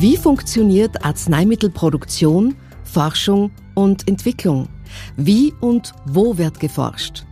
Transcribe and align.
Wie 0.00 0.16
funktioniert 0.16 1.04
Arzneimittelproduktion, 1.04 2.56
Forschung 2.84 3.50
und 3.74 4.08
Entwicklung? 4.08 4.70
Wie 5.18 5.52
und 5.60 5.92
wo 6.06 6.38
wird 6.38 6.58
geforscht? 6.58 7.26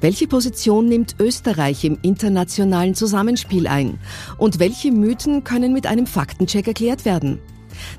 Welche 0.00 0.26
Position 0.26 0.86
nimmt 0.86 1.16
Österreich 1.20 1.84
im 1.84 1.98
internationalen 2.00 2.94
Zusammenspiel 2.94 3.66
ein? 3.66 3.98
Und 4.38 4.58
welche 4.60 4.92
Mythen 4.92 5.44
können 5.44 5.74
mit 5.74 5.86
einem 5.86 6.06
Faktencheck 6.06 6.66
erklärt 6.66 7.04
werden? 7.04 7.38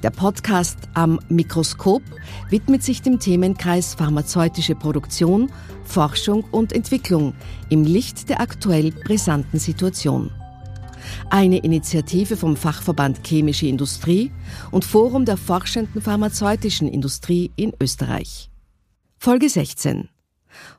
Der 0.02 0.10
Podcast 0.10 0.80
am 0.96 1.20
Mikroskop 1.30 2.02
widmet 2.50 2.82
sich 2.82 3.04
dem 3.04 3.20
Themenkreis 3.20 3.94
pharmazeutische 3.94 4.74
Produktion, 4.74 5.52
Forschung 5.84 6.44
und 6.50 6.74
Entwicklung 6.74 7.36
im 7.70 7.84
Licht 7.84 8.30
der 8.30 8.42
aktuell 8.42 8.90
brisanten 8.90 9.60
Situation. 9.60 10.32
Eine 11.30 11.60
Initiative 11.60 12.38
vom 12.38 12.56
Fachverband 12.56 13.26
Chemische 13.26 13.68
Industrie 13.68 14.32
und 14.72 14.86
Forum 14.86 15.26
der 15.26 15.38
forschenden 15.38 16.02
pharmazeutischen 16.02 16.88
Industrie 16.88 17.52
in 17.56 17.74
Österreich. 17.82 18.50
Folge 19.18 19.50
16. 19.50 20.10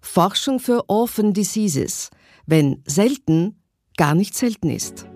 Forschung 0.01 0.61
für 0.61 0.89
Orphan 0.89 1.33
Diseases, 1.33 2.11
wenn 2.47 2.83
selten 2.87 3.57
gar 3.97 4.15
nicht 4.15 4.35
selten 4.35 4.71
ist. 4.71 5.07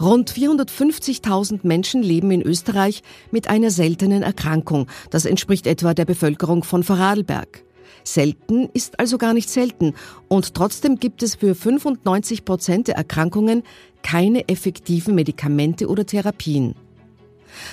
Rund 0.00 0.32
450.000 0.32 1.60
Menschen 1.62 2.02
leben 2.02 2.30
in 2.30 2.42
Österreich 2.42 3.02
mit 3.30 3.48
einer 3.48 3.70
seltenen 3.70 4.22
Erkrankung. 4.22 4.88
Das 5.10 5.24
entspricht 5.24 5.66
etwa 5.66 5.94
der 5.94 6.04
Bevölkerung 6.04 6.64
von 6.64 6.82
Vorarlberg. 6.82 7.64
Selten 8.04 8.68
ist 8.72 8.98
also 8.98 9.18
gar 9.18 9.34
nicht 9.34 9.48
selten 9.48 9.94
und 10.28 10.54
trotzdem 10.54 10.98
gibt 10.98 11.22
es 11.22 11.36
für 11.36 11.54
95 11.54 12.44
Prozent 12.44 12.88
der 12.88 12.96
Erkrankungen 12.96 13.62
keine 14.02 14.48
effektiven 14.48 15.14
Medikamente 15.14 15.88
oder 15.88 16.04
Therapien. 16.04 16.74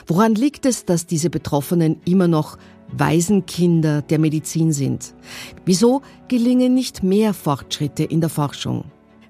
Woran 0.08 0.36
liegt 0.36 0.66
es, 0.66 0.86
dass 0.86 1.06
diese 1.06 1.30
Betroffenen 1.30 2.02
immer 2.06 2.28
noch 2.28 2.58
Waisenkinder 2.92 4.02
der 4.02 4.20
Medizin 4.20 4.72
sind? 4.72 5.14
Wieso 5.66 6.02
gelingen 6.28 6.74
nicht 6.74 7.04
mehr 7.04 7.34
Fortschritte 7.34 8.04
in 8.04 8.22
der 8.22 8.30
Forschung? 8.30 8.86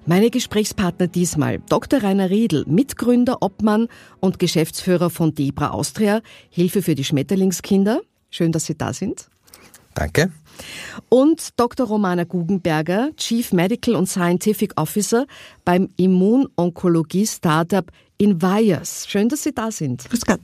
Meine 0.06 0.30
Gesprächspartner 0.30 1.08
diesmal 1.08 1.60
Dr. 1.68 2.02
Rainer 2.02 2.30
Riedl, 2.30 2.64
Mitgründer, 2.66 3.42
Obmann 3.42 3.88
und 4.18 4.38
Geschäftsführer 4.38 5.10
von 5.10 5.34
Debra 5.34 5.70
Austria, 5.70 6.22
Hilfe 6.48 6.82
für 6.82 6.94
die 6.94 7.04
Schmetterlingskinder. 7.04 8.00
Schön, 8.30 8.50
dass 8.50 8.64
Sie 8.64 8.76
da 8.76 8.92
sind. 8.92 9.28
Danke. 9.94 10.32
Und 11.08 11.58
Dr. 11.58 11.86
Romana 11.86 12.24
Guggenberger, 12.24 13.10
Chief 13.16 13.52
Medical 13.52 13.94
und 13.94 14.06
Scientific 14.06 14.72
Officer 14.80 15.26
beim 15.64 15.88
Immunonkologie-Startup 15.96 17.90
Invires. 18.20 19.06
Schön, 19.08 19.30
dass 19.30 19.42
Sie 19.44 19.52
da 19.52 19.70
sind. 19.70 20.08
Grüß 20.10 20.26
Gott. 20.26 20.40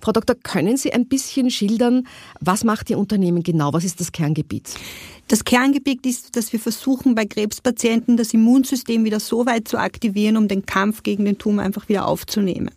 Frau 0.00 0.12
Doktor, 0.12 0.34
können 0.34 0.78
Sie 0.78 0.92
ein 0.94 1.06
bisschen 1.06 1.50
schildern, 1.50 2.06
was 2.40 2.64
macht 2.64 2.88
Ihr 2.88 2.98
Unternehmen 2.98 3.42
genau? 3.42 3.74
Was 3.74 3.84
ist 3.84 4.00
das 4.00 4.12
Kerngebiet? 4.12 4.74
Das 5.28 5.44
Kerngebiet 5.44 6.06
ist, 6.06 6.36
dass 6.36 6.54
wir 6.54 6.60
versuchen, 6.60 7.14
bei 7.14 7.26
Krebspatienten 7.26 8.16
das 8.16 8.32
Immunsystem 8.32 9.04
wieder 9.04 9.20
so 9.20 9.44
weit 9.44 9.68
zu 9.68 9.76
aktivieren, 9.76 10.38
um 10.38 10.48
den 10.48 10.64
Kampf 10.64 11.02
gegen 11.02 11.26
den 11.26 11.36
Tumor 11.36 11.64
einfach 11.64 11.90
wieder 11.90 12.06
aufzunehmen. 12.06 12.70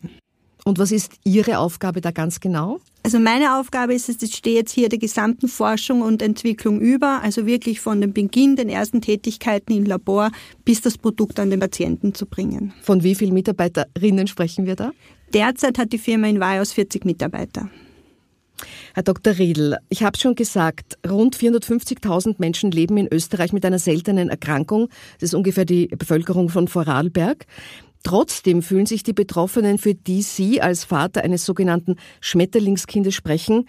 Und 0.65 0.77
was 0.77 0.91
ist 0.91 1.13
Ihre 1.23 1.59
Aufgabe 1.59 2.01
da 2.01 2.11
ganz 2.11 2.41
genau? 2.41 2.81
Also 3.03 3.19
meine 3.19 3.57
Aufgabe 3.57 3.95
ist 3.95 4.09
es, 4.09 4.21
ich 4.21 4.35
stehe 4.35 4.55
jetzt 4.55 4.71
hier 4.71 4.87
der 4.87 4.99
gesamten 4.99 5.47
Forschung 5.47 6.01
und 6.01 6.21
Entwicklung 6.21 6.79
über, 6.79 7.21
also 7.23 7.47
wirklich 7.47 7.79
von 7.79 7.99
dem 7.99 8.13
Beginn, 8.13 8.55
den 8.55 8.69
ersten 8.69 9.01
Tätigkeiten 9.01 9.73
im 9.73 9.85
Labor 9.85 10.31
bis 10.65 10.81
das 10.81 10.99
Produkt 10.99 11.39
an 11.39 11.49
den 11.49 11.59
Patienten 11.59 12.13
zu 12.13 12.27
bringen. 12.27 12.73
Von 12.81 13.03
wie 13.03 13.15
vielen 13.15 13.33
Mitarbeiterinnen 13.33 14.27
sprechen 14.27 14.67
wir 14.67 14.75
da? 14.75 14.91
Derzeit 15.33 15.79
hat 15.79 15.93
die 15.93 15.97
Firma 15.97 16.27
in 16.27 16.39
Vajos 16.39 16.73
40 16.73 17.05
Mitarbeiter. 17.05 17.69
Herr 18.93 19.03
Dr. 19.03 19.37
Riedl, 19.37 19.77
ich 19.89 20.03
habe 20.03 20.17
schon 20.19 20.35
gesagt, 20.35 20.99
rund 21.09 21.35
450.000 21.35 22.35
Menschen 22.37 22.69
leben 22.69 22.97
in 22.97 23.07
Österreich 23.11 23.53
mit 23.53 23.65
einer 23.65 23.79
seltenen 23.79 24.29
Erkrankung. 24.29 24.89
Das 25.19 25.29
ist 25.29 25.33
ungefähr 25.33 25.65
die 25.65 25.87
Bevölkerung 25.87 26.49
von 26.49 26.67
Vorarlberg. 26.67 27.45
Trotzdem 28.03 28.61
fühlen 28.61 28.85
sich 28.85 29.03
die 29.03 29.13
Betroffenen, 29.13 29.77
für 29.77 29.93
die 29.93 30.21
Sie 30.21 30.61
als 30.61 30.83
Vater 30.83 31.23
eines 31.23 31.45
sogenannten 31.45 31.97
Schmetterlingskindes 32.19 33.13
sprechen, 33.13 33.67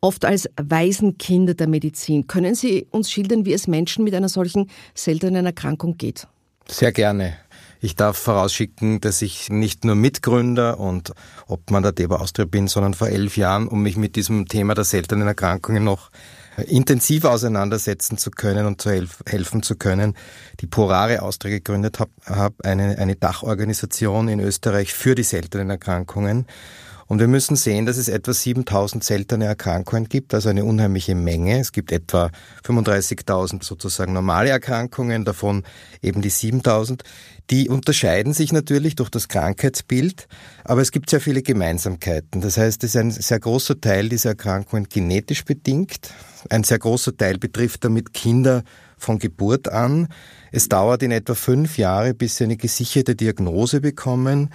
oft 0.00 0.24
als 0.24 0.48
Waisenkinder 0.60 1.54
der 1.54 1.68
Medizin. 1.68 2.26
Können 2.26 2.54
Sie 2.54 2.86
uns 2.90 3.10
schildern, 3.10 3.46
wie 3.46 3.52
es 3.52 3.66
Menschen 3.66 4.04
mit 4.04 4.14
einer 4.14 4.28
solchen 4.28 4.70
seltenen 4.94 5.46
Erkrankung 5.46 5.96
geht? 5.96 6.26
Sehr 6.68 6.92
gerne. 6.92 7.36
Ich 7.80 7.96
darf 7.96 8.16
vorausschicken, 8.16 9.00
dass 9.00 9.22
ich 9.22 9.50
nicht 9.50 9.84
nur 9.84 9.96
Mitgründer 9.96 10.78
und 10.78 11.12
Obmann 11.48 11.82
der 11.82 11.90
Deba 11.90 12.16
Austria 12.16 12.44
bin, 12.44 12.68
sondern 12.68 12.94
vor 12.94 13.08
elf 13.08 13.36
Jahren, 13.36 13.66
um 13.66 13.82
mich 13.82 13.96
mit 13.96 14.14
diesem 14.14 14.46
Thema 14.46 14.74
der 14.74 14.84
seltenen 14.84 15.26
Erkrankungen 15.26 15.82
noch 15.82 16.10
intensiv 16.66 17.24
auseinandersetzen 17.24 18.18
zu 18.18 18.30
können 18.30 18.66
und 18.66 18.80
zu 18.80 18.90
helf 18.90 19.18
helfen 19.26 19.62
zu 19.62 19.76
können, 19.76 20.14
die 20.60 20.66
Porare 20.66 21.22
Austria 21.22 21.50
gegründet 21.52 21.98
habe, 21.98 22.10
hab 22.26 22.64
eine, 22.64 22.98
eine 22.98 23.16
Dachorganisation 23.16 24.28
in 24.28 24.40
Österreich 24.40 24.92
für 24.92 25.14
die 25.14 25.22
seltenen 25.22 25.70
Erkrankungen. 25.70 26.46
Und 27.12 27.18
wir 27.18 27.28
müssen 27.28 27.56
sehen, 27.56 27.84
dass 27.84 27.98
es 27.98 28.08
etwa 28.08 28.32
7000 28.32 29.04
seltene 29.04 29.44
Erkrankungen 29.44 30.08
gibt, 30.08 30.32
also 30.32 30.48
eine 30.48 30.64
unheimliche 30.64 31.14
Menge. 31.14 31.60
Es 31.60 31.72
gibt 31.72 31.92
etwa 31.92 32.30
35.000 32.64 33.62
sozusagen 33.62 34.14
normale 34.14 34.48
Erkrankungen, 34.48 35.26
davon 35.26 35.62
eben 36.00 36.22
die 36.22 36.30
7000. 36.30 37.02
Die 37.50 37.68
unterscheiden 37.68 38.32
sich 38.32 38.54
natürlich 38.54 38.96
durch 38.96 39.10
das 39.10 39.28
Krankheitsbild, 39.28 40.26
aber 40.64 40.80
es 40.80 40.90
gibt 40.90 41.10
sehr 41.10 41.20
viele 41.20 41.42
Gemeinsamkeiten. 41.42 42.40
Das 42.40 42.56
heißt, 42.56 42.82
es 42.82 42.94
ist 42.94 42.96
ein 42.96 43.10
sehr 43.10 43.40
großer 43.40 43.78
Teil 43.78 44.08
dieser 44.08 44.30
Erkrankungen 44.30 44.88
genetisch 44.88 45.44
bedingt. 45.44 46.14
Ein 46.48 46.64
sehr 46.64 46.78
großer 46.78 47.14
Teil 47.14 47.36
betrifft 47.36 47.84
damit 47.84 48.14
Kinder 48.14 48.62
von 49.02 49.18
Geburt 49.18 49.68
an. 49.68 50.08
Es 50.50 50.68
dauert 50.68 51.02
in 51.02 51.10
etwa 51.10 51.34
fünf 51.34 51.78
Jahre, 51.78 52.14
bis 52.14 52.36
sie 52.36 52.44
eine 52.44 52.56
gesicherte 52.56 53.14
Diagnose 53.14 53.80
bekommen. 53.80 54.50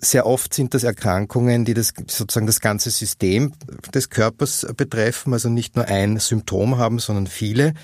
Sehr 0.00 0.26
oft 0.26 0.54
sind 0.54 0.74
das 0.74 0.84
Erkrankungen, 0.84 1.64
die 1.64 1.74
das 1.74 1.92
sozusagen 2.06 2.46
das 2.46 2.60
ganze 2.60 2.90
System 2.90 3.52
des 3.94 4.10
Körpers 4.10 4.66
betreffen, 4.76 5.32
also 5.32 5.48
nicht 5.48 5.76
nur 5.76 5.86
ein 5.86 6.18
Symptom 6.18 6.78
haben, 6.78 6.98
sondern 6.98 7.26
viele. 7.26 7.74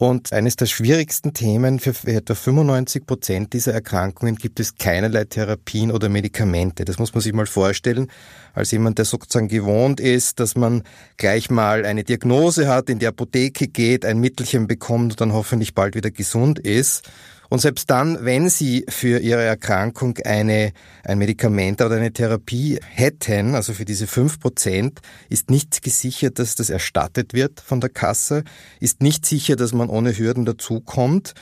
Und 0.00 0.32
eines 0.32 0.56
der 0.56 0.64
schwierigsten 0.64 1.34
Themen 1.34 1.78
für 1.78 1.92
etwa 2.06 2.34
95 2.34 3.04
Prozent 3.04 3.52
dieser 3.52 3.74
Erkrankungen 3.74 4.36
gibt 4.36 4.58
es 4.58 4.76
keinerlei 4.76 5.24
Therapien 5.24 5.92
oder 5.92 6.08
Medikamente. 6.08 6.86
Das 6.86 6.98
muss 6.98 7.12
man 7.12 7.20
sich 7.20 7.34
mal 7.34 7.44
vorstellen, 7.44 8.10
als 8.54 8.70
jemand, 8.70 8.96
der 8.96 9.04
sozusagen 9.04 9.48
gewohnt 9.48 10.00
ist, 10.00 10.40
dass 10.40 10.56
man 10.56 10.84
gleich 11.18 11.50
mal 11.50 11.84
eine 11.84 12.02
Diagnose 12.02 12.66
hat, 12.66 12.88
in 12.88 12.98
die 12.98 13.06
Apotheke 13.06 13.68
geht, 13.68 14.06
ein 14.06 14.20
Mittelchen 14.20 14.66
bekommt 14.66 15.12
und 15.12 15.20
dann 15.20 15.34
hoffentlich 15.34 15.74
bald 15.74 15.94
wieder 15.94 16.10
gesund 16.10 16.58
ist. 16.58 17.06
Und 17.50 17.58
selbst 17.58 17.90
dann, 17.90 18.24
wenn 18.24 18.48
Sie 18.48 18.86
für 18.88 19.18
Ihre 19.18 19.42
Erkrankung 19.42 20.16
eine, 20.24 20.72
ein 21.04 21.18
Medikament 21.18 21.82
oder 21.82 21.96
eine 21.96 22.12
Therapie 22.12 22.78
hätten, 22.88 23.56
also 23.56 23.72
für 23.72 23.84
diese 23.84 24.06
fünf 24.06 24.38
Prozent, 24.38 25.00
ist 25.28 25.50
nicht 25.50 25.82
gesichert, 25.82 26.38
dass 26.38 26.54
das 26.54 26.70
erstattet 26.70 27.34
wird 27.34 27.60
von 27.60 27.80
der 27.80 27.90
Kasse, 27.90 28.44
ist 28.78 29.02
nicht 29.02 29.26
sicher, 29.26 29.56
dass 29.56 29.72
man 29.72 29.90
ohne 29.90 30.16
Hürden 30.16 30.44
dazukommt. 30.44 31.34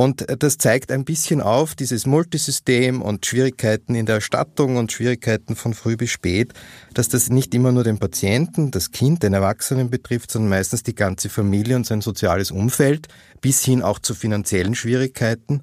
Und 0.00 0.24
das 0.42 0.56
zeigt 0.56 0.92
ein 0.92 1.04
bisschen 1.04 1.42
auf, 1.42 1.74
dieses 1.74 2.06
Multisystem 2.06 3.02
und 3.02 3.26
Schwierigkeiten 3.26 3.94
in 3.94 4.06
der 4.06 4.14
Erstattung 4.14 4.78
und 4.78 4.90
Schwierigkeiten 4.90 5.56
von 5.56 5.74
früh 5.74 5.98
bis 5.98 6.08
spät, 6.08 6.54
dass 6.94 7.10
das 7.10 7.28
nicht 7.28 7.54
immer 7.54 7.70
nur 7.70 7.84
den 7.84 7.98
Patienten, 7.98 8.70
das 8.70 8.92
Kind, 8.92 9.22
den 9.22 9.34
Erwachsenen 9.34 9.90
betrifft, 9.90 10.30
sondern 10.30 10.48
meistens 10.48 10.82
die 10.82 10.94
ganze 10.94 11.28
Familie 11.28 11.76
und 11.76 11.84
sein 11.84 12.00
soziales 12.00 12.50
Umfeld, 12.50 13.08
bis 13.42 13.62
hin 13.62 13.82
auch 13.82 13.98
zu 13.98 14.14
finanziellen 14.14 14.74
Schwierigkeiten. 14.74 15.60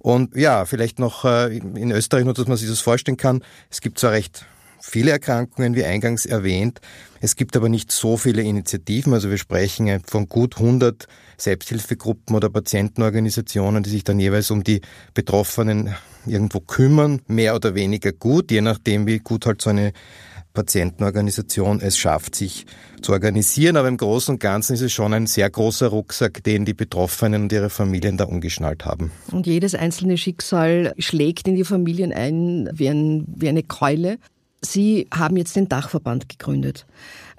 Und 0.00 0.34
ja, 0.34 0.64
vielleicht 0.64 0.98
noch 0.98 1.24
äh, 1.24 1.56
in 1.56 1.92
Österreich, 1.92 2.24
nur 2.24 2.34
dass 2.34 2.48
man 2.48 2.56
sich 2.56 2.68
das 2.68 2.80
vorstellen 2.80 3.16
kann, 3.16 3.44
es 3.70 3.80
gibt 3.80 4.00
zwar 4.00 4.10
recht 4.10 4.46
viele 4.80 5.10
Erkrankungen, 5.10 5.74
wie 5.74 5.84
eingangs 5.84 6.26
erwähnt. 6.26 6.80
Es 7.20 7.36
gibt 7.36 7.56
aber 7.56 7.68
nicht 7.68 7.90
so 7.90 8.16
viele 8.16 8.42
Initiativen. 8.42 9.12
Also 9.14 9.30
wir 9.30 9.38
sprechen 9.38 10.00
von 10.06 10.28
gut 10.28 10.56
100 10.56 11.06
Selbsthilfegruppen 11.38 12.36
oder 12.36 12.50
Patientenorganisationen, 12.50 13.82
die 13.82 13.90
sich 13.90 14.04
dann 14.04 14.20
jeweils 14.20 14.50
um 14.50 14.64
die 14.64 14.80
Betroffenen 15.14 15.94
irgendwo 16.26 16.60
kümmern, 16.60 17.20
mehr 17.26 17.54
oder 17.54 17.74
weniger 17.74 18.12
gut, 18.12 18.50
je 18.50 18.60
nachdem, 18.60 19.06
wie 19.06 19.18
gut 19.18 19.46
halt 19.46 19.62
so 19.62 19.70
eine 19.70 19.92
Patientenorganisation 20.56 21.80
es 21.80 21.96
schafft, 21.98 22.34
sich 22.34 22.66
zu 23.02 23.12
organisieren. 23.12 23.76
Aber 23.76 23.88
im 23.88 23.98
Großen 23.98 24.34
und 24.34 24.40
Ganzen 24.40 24.72
ist 24.72 24.80
es 24.80 24.92
schon 24.92 25.12
ein 25.12 25.26
sehr 25.26 25.48
großer 25.48 25.88
Rucksack, 25.88 26.42
den 26.42 26.64
die 26.64 26.74
Betroffenen 26.74 27.42
und 27.42 27.52
ihre 27.52 27.70
Familien 27.70 28.16
da 28.16 28.24
umgeschnallt 28.24 28.84
haben. 28.84 29.12
Und 29.30 29.46
jedes 29.46 29.74
einzelne 29.74 30.16
Schicksal 30.16 30.94
schlägt 30.98 31.46
in 31.46 31.54
die 31.54 31.64
Familien 31.64 32.12
ein 32.12 32.68
wie, 32.72 32.88
ein, 32.88 33.26
wie 33.28 33.48
eine 33.48 33.62
Keule. 33.62 34.18
Sie 34.60 35.08
haben 35.12 35.36
jetzt 35.36 35.56
den 35.56 35.68
Dachverband 35.68 36.28
gegründet. 36.28 36.86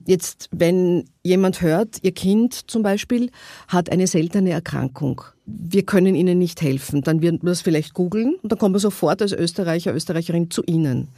Jetzt, 0.06 0.48
wenn 0.52 1.06
jemand 1.24 1.62
hört, 1.62 1.98
Ihr 2.02 2.14
Kind 2.14 2.70
zum 2.72 2.82
Beispiel 2.82 3.30
hat 3.68 3.92
eine 3.92 4.08
seltene 4.08 4.52
Erkrankung, 4.52 5.22
wir 5.46 5.84
können 5.84 6.16
Ihnen 6.16 6.38
nicht 6.38 6.62
helfen, 6.62 7.02
dann 7.02 7.22
wird 7.22 7.44
man 7.44 7.52
es 7.52 7.62
vielleicht 7.62 7.94
googeln 7.94 8.36
und 8.42 8.52
dann 8.52 8.60
kommt 8.60 8.74
man 8.74 8.80
sofort 8.80 9.22
als 9.22 9.34
Österreicher, 9.34 9.94
Österreicherin 9.94 10.50
zu 10.50 10.64
Ihnen. 10.66 11.10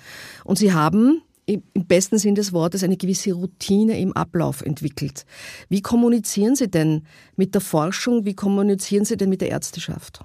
Und 0.43 0.57
Sie 0.57 0.73
haben 0.73 1.21
im 1.45 1.63
besten 1.73 2.19
Sinn 2.19 2.35
des 2.35 2.53
Wortes 2.53 2.83
eine 2.83 2.97
gewisse 2.97 3.33
Routine 3.33 3.99
im 3.99 4.13
Ablauf 4.13 4.61
entwickelt. 4.61 5.25
Wie 5.67 5.81
kommunizieren 5.81 6.55
Sie 6.55 6.69
denn 6.69 7.03
mit 7.35 7.55
der 7.55 7.61
Forschung? 7.61 8.25
Wie 8.25 8.35
kommunizieren 8.35 9.05
Sie 9.05 9.17
denn 9.17 9.29
mit 9.29 9.41
der 9.41 9.49
Ärzteschaft? 9.49 10.23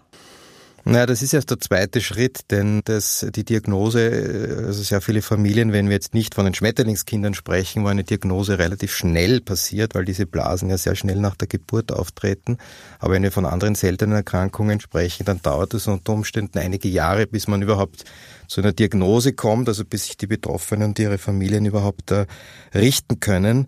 Naja, 0.87 1.07
das 1.07 1.23
ist 1.23 1.33
erst 1.33 1.51
der 1.51 1.59
zweite 1.61 2.03
Schritt, 2.03 2.51
denn 2.51 2.83
das, 2.85 3.25
die 3.35 3.45
Diagnose, 3.45 4.63
also 4.67 4.83
sehr 4.83 5.01
viele 5.01 5.23
Familien, 5.23 5.73
wenn 5.73 5.87
wir 5.87 5.95
jetzt 5.95 6.13
nicht 6.13 6.35
von 6.35 6.45
den 6.45 6.53
Schmetterlingskindern 6.53 7.33
sprechen, 7.33 7.85
wo 7.85 7.89
eine 7.89 8.05
Diagnose 8.05 8.59
relativ 8.59 8.95
schnell 8.95 9.41
passiert, 9.41 9.95
weil 9.95 10.05
diese 10.05 10.27
Blasen 10.27 10.69
ja 10.69 10.77
sehr 10.77 10.95
schnell 10.95 11.17
nach 11.17 11.37
der 11.37 11.49
Geburt 11.49 11.91
auftreten. 11.91 12.59
Aber 12.99 13.15
wenn 13.15 13.23
wir 13.23 13.33
von 13.33 13.47
anderen 13.47 13.77
seltenen 13.77 14.15
Erkrankungen 14.15 14.79
sprechen, 14.79 15.25
dann 15.25 15.41
dauert 15.41 15.73
es 15.73 15.87
unter 15.87 16.13
Umständen 16.13 16.59
einige 16.59 16.91
Jahre, 16.91 17.27
bis 17.27 17.49
man 17.49 17.63
überhaupt 17.63 18.05
zu 18.49 18.61
einer 18.61 18.73
Diagnose 18.73 19.33
kommt, 19.33 19.69
also 19.69 19.85
bis 19.85 20.07
sich 20.07 20.17
die 20.17 20.27
Betroffenen 20.27 20.89
und 20.89 20.99
ihre 20.99 21.19
Familien 21.19 21.67
überhaupt 21.67 22.11
äh, 22.11 22.27
richten 22.75 23.21
können. 23.21 23.67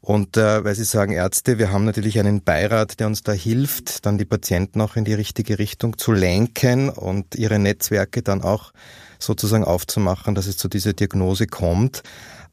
Und 0.00 0.36
äh, 0.36 0.64
weil 0.64 0.74
Sie 0.74 0.84
sagen 0.84 1.12
Ärzte, 1.12 1.58
wir 1.58 1.72
haben 1.72 1.84
natürlich 1.84 2.18
einen 2.20 2.42
Beirat, 2.42 3.00
der 3.00 3.08
uns 3.08 3.22
da 3.22 3.32
hilft, 3.32 4.06
dann 4.06 4.18
die 4.18 4.24
Patienten 4.24 4.80
auch 4.80 4.96
in 4.96 5.04
die 5.04 5.14
richtige 5.14 5.58
Richtung 5.58 5.98
zu 5.98 6.12
lenken 6.12 6.88
und 6.88 7.34
ihre 7.34 7.58
Netzwerke 7.58 8.22
dann 8.22 8.42
auch 8.42 8.72
sozusagen 9.18 9.64
aufzumachen, 9.64 10.34
dass 10.34 10.46
es 10.46 10.56
zu 10.56 10.68
dieser 10.68 10.92
Diagnose 10.92 11.46
kommt. 11.46 12.02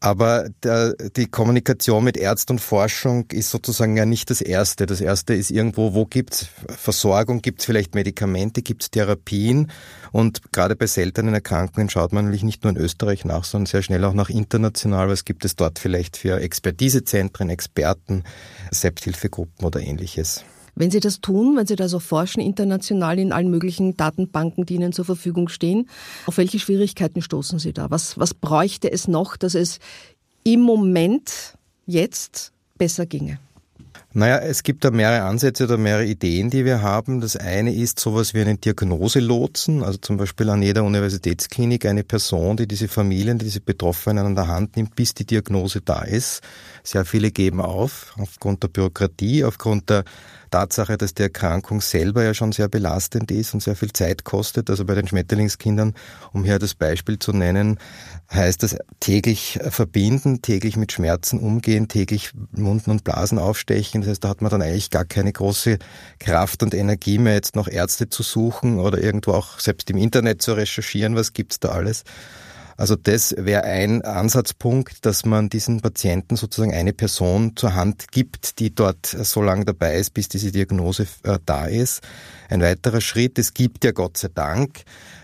Aber 0.04 0.50
der, 0.64 0.96
die 1.16 1.28
Kommunikation 1.28 2.04
mit 2.04 2.18
Ärzt 2.18 2.52
und 2.52 2.60
Forschung 2.60 3.26
ist 3.32 3.50
sozusagen 3.50 3.96
ja 3.96 4.06
nicht 4.06 4.30
das 4.30 4.42
Erste. 4.42 4.86
Das 4.86 5.00
Erste 5.00 5.34
ist 5.34 5.50
irgendwo, 5.50 5.94
wo 5.94 6.06
gibt's 6.06 6.48
Versorgung, 6.68 7.42
gibt's 7.42 7.64
vielleicht 7.64 7.96
Medikamente, 7.96 8.64
gibt's 8.64 8.92
Therapien. 8.92 9.72
Und 10.12 10.52
gerade 10.52 10.76
bei 10.76 10.88
seltenen 10.88 11.34
Erkrankungen 11.34 11.90
schaut 11.90 12.12
man 12.12 12.26
natürlich 12.26 12.44
nicht 12.44 12.66
nur 12.66 12.72
in 12.72 12.78
Österreich 12.78 13.24
nach, 13.24 13.46
sondern 13.46 13.68
sehr 13.68 13.82
schnell 13.82 14.04
auch 14.04 14.14
nach 14.14 14.30
international. 14.30 15.08
Was 15.08 15.24
gibt 15.24 15.46
es 15.46 15.56
dort 15.56 15.80
vielleicht 15.80 16.18
für 16.18 16.38
Expertisezentren, 16.38 17.50
Experten, 17.50 18.26
Selbsthilfegruppen 18.72 19.66
oder 19.66 19.80
ähnliches? 19.80 20.44
Wenn 20.76 20.92
Sie 20.92 21.00
das 21.00 21.22
tun, 21.22 21.56
wenn 21.56 21.68
Sie 21.68 21.76
da 21.76 21.88
so 21.88 22.00
forschen 22.00 22.42
international 22.42 23.20
in 23.20 23.32
allen 23.32 23.50
möglichen 23.50 23.96
Datenbanken, 23.96 24.66
die 24.66 24.76
Ihnen 24.76 24.94
zur 24.94 25.06
Verfügung 25.06 25.50
stehen, 25.50 25.90
auf 26.26 26.38
welche 26.38 26.60
Schwierigkeiten 26.60 27.22
stoßen 27.22 27.60
Sie 27.60 27.74
da? 27.74 27.92
Was, 27.92 28.18
was 28.18 28.34
bräuchte 28.34 28.92
es 28.92 29.08
noch, 29.08 29.38
dass 29.38 29.56
es 29.56 29.80
im 30.44 30.62
Moment 30.62 31.56
jetzt 31.86 32.52
besser 32.78 33.06
ginge? 33.06 33.40
Naja, 34.16 34.38
es 34.38 34.62
gibt 34.62 34.86
da 34.86 34.92
mehrere 34.92 35.24
Ansätze 35.24 35.64
oder 35.64 35.78
mehrere 35.78 36.06
Ideen, 36.06 36.52
die 36.52 36.66
wir 36.66 36.84
haben. 36.84 37.20
Das 37.20 37.36
eine 37.36 37.74
ist 37.74 38.00
sowas 38.00 38.36
wie 38.36 38.42
einen 38.42 38.62
Diagnoselotsen, 38.62 39.84
also 39.84 39.98
zum 39.98 40.18
Beispiel 40.18 40.52
an 40.52 40.62
jeder 40.62 40.84
Universitätsklinik 40.84 41.88
eine 41.88 42.04
Person, 42.04 42.56
die 42.56 42.68
diese 42.68 42.88
Familien, 42.88 43.40
die 43.40 43.46
diese 43.46 43.62
Betroffenen 43.62 44.24
an 44.24 44.36
der 44.36 44.48
Hand 44.48 44.78
nimmt, 44.78 44.96
bis 44.96 45.16
die 45.16 45.26
Diagnose 45.26 45.82
da 45.82 46.04
ist. 46.04 46.42
Sehr 46.84 47.06
viele 47.06 47.32
geben 47.32 47.60
auf, 47.60 48.14
aufgrund 48.20 48.62
der 48.62 48.68
Bürokratie, 48.68 49.44
aufgrund 49.46 49.90
der 49.90 50.04
Tatsache, 50.54 51.00
dass 51.00 51.16
die 51.16 51.24
Erkrankung 51.24 51.82
selber 51.82 52.24
ja 52.24 52.36
schon 52.36 52.52
sehr 52.52 52.68
belastend 52.68 53.32
ist 53.32 53.56
und 53.56 53.64
sehr 53.64 53.76
viel 53.76 53.92
Zeit 53.92 54.24
kostet. 54.24 54.70
Also 54.70 54.86
bei 54.86 54.94
den 54.94 55.08
Schmetterlingskindern, 55.08 55.96
um 56.32 56.44
hier 56.44 56.60
das 56.60 56.76
Beispiel 56.76 57.18
zu 57.18 57.34
nennen, 57.34 57.80
heißt 58.32 58.62
das 58.62 58.78
täglich 59.00 59.60
verbinden, 59.70 60.44
täglich 60.44 60.78
mit 60.78 60.92
Schmerzen 60.92 61.40
umgehen, 61.40 61.88
täglich 61.88 62.34
Munden 62.52 62.92
und 62.92 63.04
Blasen 63.04 63.40
aufstechen. 63.40 64.02
Das 64.02 64.12
heißt, 64.12 64.24
da 64.24 64.30
hat 64.30 64.44
man 64.44 64.52
dann 64.52 64.62
eigentlich 64.62 64.92
gar 64.92 65.06
keine 65.06 65.34
große 65.34 65.80
Kraft 66.20 66.62
und 66.62 66.76
Energie 66.76 67.18
mehr, 67.18 67.34
jetzt 67.34 67.56
noch 67.56 67.68
Ärzte 67.68 68.10
zu 68.10 68.22
suchen 68.22 68.78
oder 68.78 69.02
irgendwo 69.02 69.32
auch 69.32 69.60
selbst 69.60 69.90
im 69.90 69.98
Internet 69.98 70.44
zu 70.44 70.54
recherchieren, 70.54 71.16
was 71.16 71.34
gibt's 71.34 71.60
da 71.60 71.70
alles. 71.70 72.04
Also 72.78 72.96
das 72.96 73.36
wäre 73.38 73.64
ein 73.64 74.02
Ansatzpunkt, 74.02 75.06
dass 75.06 75.26
man 75.26 75.50
diesen 75.50 75.82
Patienten 75.82 76.36
sozusagen 76.36 76.74
eine 76.74 76.94
Person 76.94 77.56
zur 77.56 77.76
Hand 77.76 78.12
gibt, 78.12 78.60
die 78.60 78.74
dort 78.74 79.06
so 79.06 79.42
lange 79.42 79.66
dabei 79.66 79.98
ist, 79.98 80.14
bis 80.14 80.28
diese 80.28 80.52
Diagnose 80.52 81.08
äh, 81.24 81.38
da 81.46 81.66
ist. 81.66 82.02
Ein 82.50 82.62
weiterer 82.62 83.02
Schritt, 83.02 83.38
es 83.40 83.54
gibt 83.54 83.84
ja 83.84 83.92
Gott 83.92 84.18
sei 84.18 84.30
Dank 84.34 84.84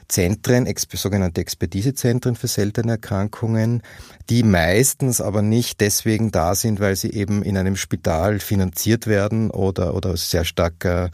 Zentren, 0.10 0.68
sogenannte 0.94 1.40
Expertisezentren 1.40 2.36
für 2.36 2.48
seltene 2.48 2.94
Erkrankungen, 2.94 3.84
die 4.30 4.44
meistens 4.44 5.22
aber 5.22 5.44
nicht 5.44 5.82
deswegen 5.82 6.32
da 6.32 6.56
sind, 6.56 6.80
weil 6.80 6.96
sie 6.96 7.12
eben 7.12 7.44
in 7.44 7.58
einem 7.58 7.76
Spital 7.76 8.40
finanziert 8.40 9.06
werden 9.06 9.52
oder, 9.52 9.94
oder 9.94 10.18
sehr 10.18 10.46
stark 10.46 10.84
äh, 10.84 11.10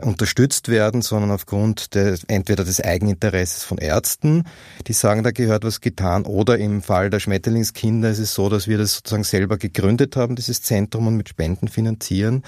unterstützt 0.00 0.68
werden, 0.68 1.02
sondern 1.02 1.30
aufgrund 1.30 1.94
des, 1.94 2.24
entweder 2.24 2.64
des 2.64 2.80
Eigeninteresses 2.80 3.64
von 3.64 3.78
Ärzten, 3.78 4.44
die 4.86 4.92
sagen, 4.92 5.22
da 5.22 5.30
gehört 5.30 5.64
was 5.64 5.80
getan, 5.80 6.24
oder 6.24 6.58
im 6.58 6.82
Fall 6.82 7.10
der 7.10 7.20
Schmetterlingskinder 7.20 8.10
ist 8.10 8.18
es 8.18 8.34
so, 8.34 8.48
dass 8.48 8.68
wir 8.68 8.78
das 8.78 8.94
sozusagen 8.94 9.24
selber 9.24 9.56
gegründet 9.56 10.16
haben, 10.16 10.36
dieses 10.36 10.62
Zentrum 10.62 11.06
und 11.06 11.16
mit 11.16 11.28
Spenden 11.28 11.68
finanzieren. 11.68 12.42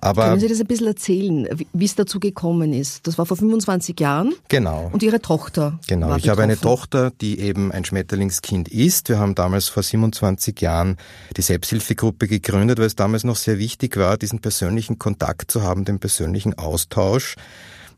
Aber 0.00 0.26
Können 0.26 0.40
Sie 0.40 0.48
das 0.48 0.60
ein 0.60 0.66
bisschen 0.66 0.86
erzählen, 0.86 1.48
wie 1.72 1.84
es 1.84 1.94
dazu 1.94 2.20
gekommen 2.20 2.72
ist? 2.72 3.06
Das 3.06 3.18
war 3.18 3.26
vor 3.26 3.36
25 3.36 3.98
Jahren. 3.98 4.34
Genau. 4.48 4.90
Und 4.92 5.02
Ihre 5.02 5.20
Tochter. 5.20 5.78
Genau. 5.88 6.16
ich 6.16 6.28
habe 6.28 6.42
eine 6.42 6.58
Tochter, 6.58 7.10
die 7.20 7.40
eben 7.40 7.72
ein 7.72 7.84
Schmetterlingskind 7.84 8.68
ist. 8.68 9.08
Wir 9.08 9.18
haben 9.18 9.34
damals 9.34 9.68
vor 9.68 9.82
27 9.82 10.60
Jahren 10.60 10.96
die 11.36 11.42
Selbsthilfegruppe 11.42 12.28
gegründet, 12.28 12.78
weil 12.78 12.86
es 12.86 12.96
damals 12.96 13.24
noch 13.24 13.36
sehr 13.36 13.58
wichtig 13.58 13.96
war, 13.96 14.16
diesen 14.16 14.40
persönlichen 14.40 14.98
Kontakt 14.98 15.50
zu 15.50 15.62
haben, 15.62 15.84
den 15.84 15.98
persönlichen 15.98 16.56
Austausch. 16.58 16.87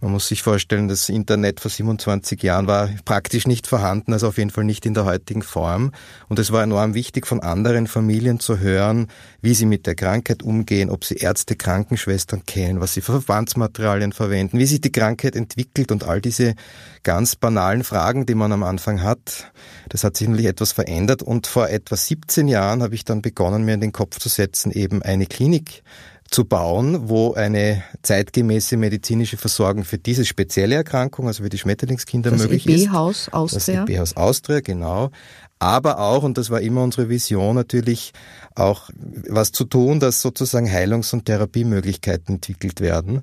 Man 0.03 0.13
muss 0.13 0.29
sich 0.29 0.43
vorstellen, 0.43 0.89
das 0.89 1.11
Internet 1.11 1.61
vor 1.61 1.71
27 1.71 2.43
Jahren 2.43 2.67
war 2.67 2.89
praktisch 3.05 3.47
nicht 3.47 3.67
vorhanden, 3.67 4.15
also 4.15 4.29
auf 4.29 4.39
jeden 4.39 4.49
Fall 4.49 4.65
nicht 4.65 4.87
in 4.87 4.95
der 4.95 5.05
heutigen 5.05 5.43
Form. 5.43 5.93
Und 6.31 6.39
es 6.39 6.51
war 6.53 6.63
enorm 6.63 6.95
wichtig, 6.95 7.27
von 7.27 7.41
anderen 7.41 7.87
Familien 7.87 8.41
zu 8.41 8.61
hören, 8.61 9.09
wie 9.43 9.53
sie 9.53 9.67
mit 9.67 9.87
der 9.87 9.95
Krankheit 9.95 10.43
umgehen, 10.43 10.89
ob 10.89 11.05
sie 11.05 11.17
Ärzte, 11.17 11.55
Krankenschwestern 11.55 12.47
kennen, 12.47 12.81
was 12.81 12.95
sie 12.95 13.03
für 13.03 13.21
Verbandsmaterialien 13.21 14.13
verwenden, 14.13 14.59
wie 14.59 14.65
sich 14.65 14.81
die 14.81 14.93
Krankheit 14.93 15.37
entwickelt 15.37 15.93
und 15.93 16.05
all 16.05 16.23
diese 16.23 16.55
ganz 17.03 17.37
banalen 17.37 17.85
Fragen, 17.85 18.25
die 18.25 18.35
man 18.35 18.53
am 18.53 18.63
Anfang 18.63 19.03
hat. 19.03 19.53
Das 19.91 20.03
hat 20.03 20.17
sich 20.17 20.29
natürlich 20.29 20.51
etwas 20.51 20.73
verändert 20.73 21.23
und 21.23 21.47
vor 21.47 21.69
etwa 21.69 21.97
17 21.97 22.49
Jahren 22.49 22.83
habe 22.83 22.95
ich 22.95 23.05
dann 23.05 23.21
begonnen, 23.21 23.67
mir 23.67 23.75
in 23.75 23.83
den 23.83 23.93
Kopf 23.93 24.19
zu 24.19 24.31
setzen, 24.31 24.73
eben 24.73 25.03
eine 25.03 25.27
Klinik 25.27 25.83
zu 26.31 26.45
bauen, 26.45 27.09
wo 27.09 27.35
eine 27.35 27.83
zeitgemäße 28.03 28.77
medizinische 28.77 29.37
Versorgung 29.37 29.85
für 29.85 29.99
diese 29.99 30.25
spezielle 30.25 30.77
Erkrankung, 30.77 31.27
also 31.27 31.43
für 31.43 31.49
die 31.49 31.59
Schmetterlingskinder 31.59 32.31
das 32.31 32.43
möglich 32.43 32.67
ist. 32.67 32.93
Haus 32.93 33.29
Austria. 33.33 33.81
Das 33.81 33.91
EB 33.91 33.99
Haus 33.99 34.17
Austria, 34.17 34.61
genau. 34.61 35.11
Aber 35.59 35.99
auch, 35.99 36.23
und 36.23 36.39
das 36.39 36.49
war 36.49 36.61
immer 36.61 36.83
unsere 36.83 37.09
Vision, 37.09 37.57
natürlich 37.57 38.13
auch 38.55 38.91
was 39.29 39.53
zu 39.53 39.65
tun, 39.65 40.01
dass 40.01 40.23
sozusagen 40.23 40.71
Heilungs- 40.71 41.13
und 41.13 41.27
Therapiemöglichkeiten 41.27 42.37
entwickelt 42.37 42.81
werden. 42.81 43.23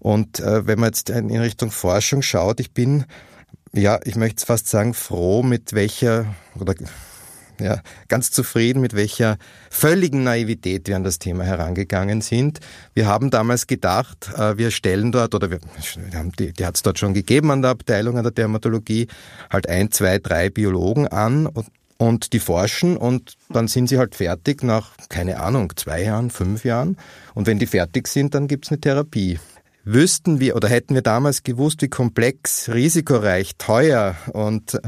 Und 0.00 0.40
äh, 0.40 0.66
wenn 0.66 0.80
man 0.80 0.88
jetzt 0.88 1.08
in 1.08 1.30
Richtung 1.36 1.70
Forschung 1.70 2.20
schaut, 2.20 2.58
ich 2.58 2.72
bin, 2.72 3.04
ja, 3.72 4.00
ich 4.04 4.16
möchte 4.16 4.44
fast 4.44 4.68
sagen, 4.68 4.92
froh, 4.92 5.42
mit 5.42 5.72
welcher, 5.72 6.26
oder 6.58 6.74
ja, 7.60 7.80
ganz 8.08 8.30
zufrieden, 8.30 8.80
mit 8.80 8.94
welcher 8.94 9.36
völligen 9.70 10.24
Naivität 10.24 10.88
wir 10.88 10.96
an 10.96 11.04
das 11.04 11.18
Thema 11.18 11.44
herangegangen 11.44 12.20
sind. 12.20 12.60
Wir 12.94 13.06
haben 13.06 13.30
damals 13.30 13.66
gedacht, 13.66 14.30
äh, 14.36 14.56
wir 14.58 14.70
stellen 14.70 15.12
dort, 15.12 15.34
oder 15.34 15.50
wir, 15.50 15.58
die, 16.38 16.52
die 16.52 16.66
hat 16.66 16.76
es 16.76 16.82
dort 16.82 16.98
schon 16.98 17.14
gegeben 17.14 17.50
an 17.50 17.62
der 17.62 17.70
Abteilung, 17.70 18.16
an 18.16 18.24
der 18.24 18.32
Dermatologie, 18.32 19.08
halt 19.50 19.68
ein, 19.68 19.90
zwei, 19.90 20.18
drei 20.18 20.50
Biologen 20.50 21.08
an 21.08 21.46
und, 21.46 21.66
und 21.98 22.32
die 22.32 22.40
forschen 22.40 22.96
und 22.96 23.34
dann 23.50 23.68
sind 23.68 23.88
sie 23.88 23.98
halt 23.98 24.14
fertig 24.14 24.62
nach, 24.62 24.92
keine 25.08 25.40
Ahnung, 25.40 25.72
zwei 25.76 26.02
Jahren, 26.02 26.30
fünf 26.30 26.64
Jahren. 26.64 26.96
Und 27.34 27.46
wenn 27.46 27.58
die 27.58 27.66
fertig 27.66 28.08
sind, 28.08 28.34
dann 28.34 28.48
gibt's 28.48 28.70
eine 28.70 28.80
Therapie. 28.80 29.38
Wüssten 29.84 30.40
wir 30.40 30.56
oder 30.56 30.68
hätten 30.68 30.94
wir 30.94 31.02
damals 31.02 31.42
gewusst, 31.42 31.82
wie 31.82 31.88
komplex, 31.88 32.68
risikoreich, 32.68 33.52
teuer 33.56 34.14
und 34.32 34.78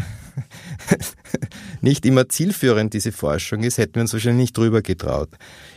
nicht 1.81 2.07
immer 2.07 2.29
zielführend 2.29 2.95
diese 2.95 3.13
Forschung 3.13 3.63
ist, 3.63 3.79
hätten 3.79 3.97
wir 3.97 4.03
uns 4.03 4.13
wahrscheinlich 4.13 4.43
nicht 4.43 4.57
drüber 4.57 4.83
getraut. 4.83 5.31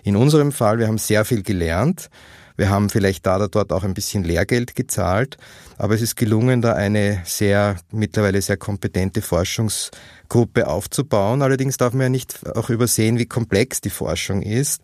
In 0.03 0.15
unserem 0.15 0.51
Fall, 0.51 0.79
wir 0.79 0.87
haben 0.87 0.97
sehr 0.97 1.25
viel 1.25 1.43
gelernt. 1.43 2.09
Wir 2.57 2.69
haben 2.69 2.89
vielleicht 2.89 3.25
da 3.25 3.35
oder 3.35 3.49
dort 3.49 3.73
auch 3.73 3.83
ein 3.83 3.93
bisschen 3.93 4.23
Lehrgeld 4.23 4.75
gezahlt, 4.75 5.37
aber 5.77 5.93
es 5.93 6.01
ist 6.01 6.15
gelungen, 6.15 6.61
da 6.61 6.73
eine 6.73 7.21
sehr, 7.25 7.75
mittlerweile 7.91 8.41
sehr 8.41 8.55
kompetente 8.55 9.21
Forschungsgruppe 9.21 10.67
aufzubauen. 10.67 11.41
Allerdings 11.41 11.75
darf 11.75 11.93
man 11.93 12.03
ja 12.03 12.09
nicht 12.09 12.47
auch 12.55 12.69
übersehen, 12.69 13.19
wie 13.19 13.25
komplex 13.25 13.81
die 13.81 13.89
Forschung 13.89 14.41
ist. 14.41 14.83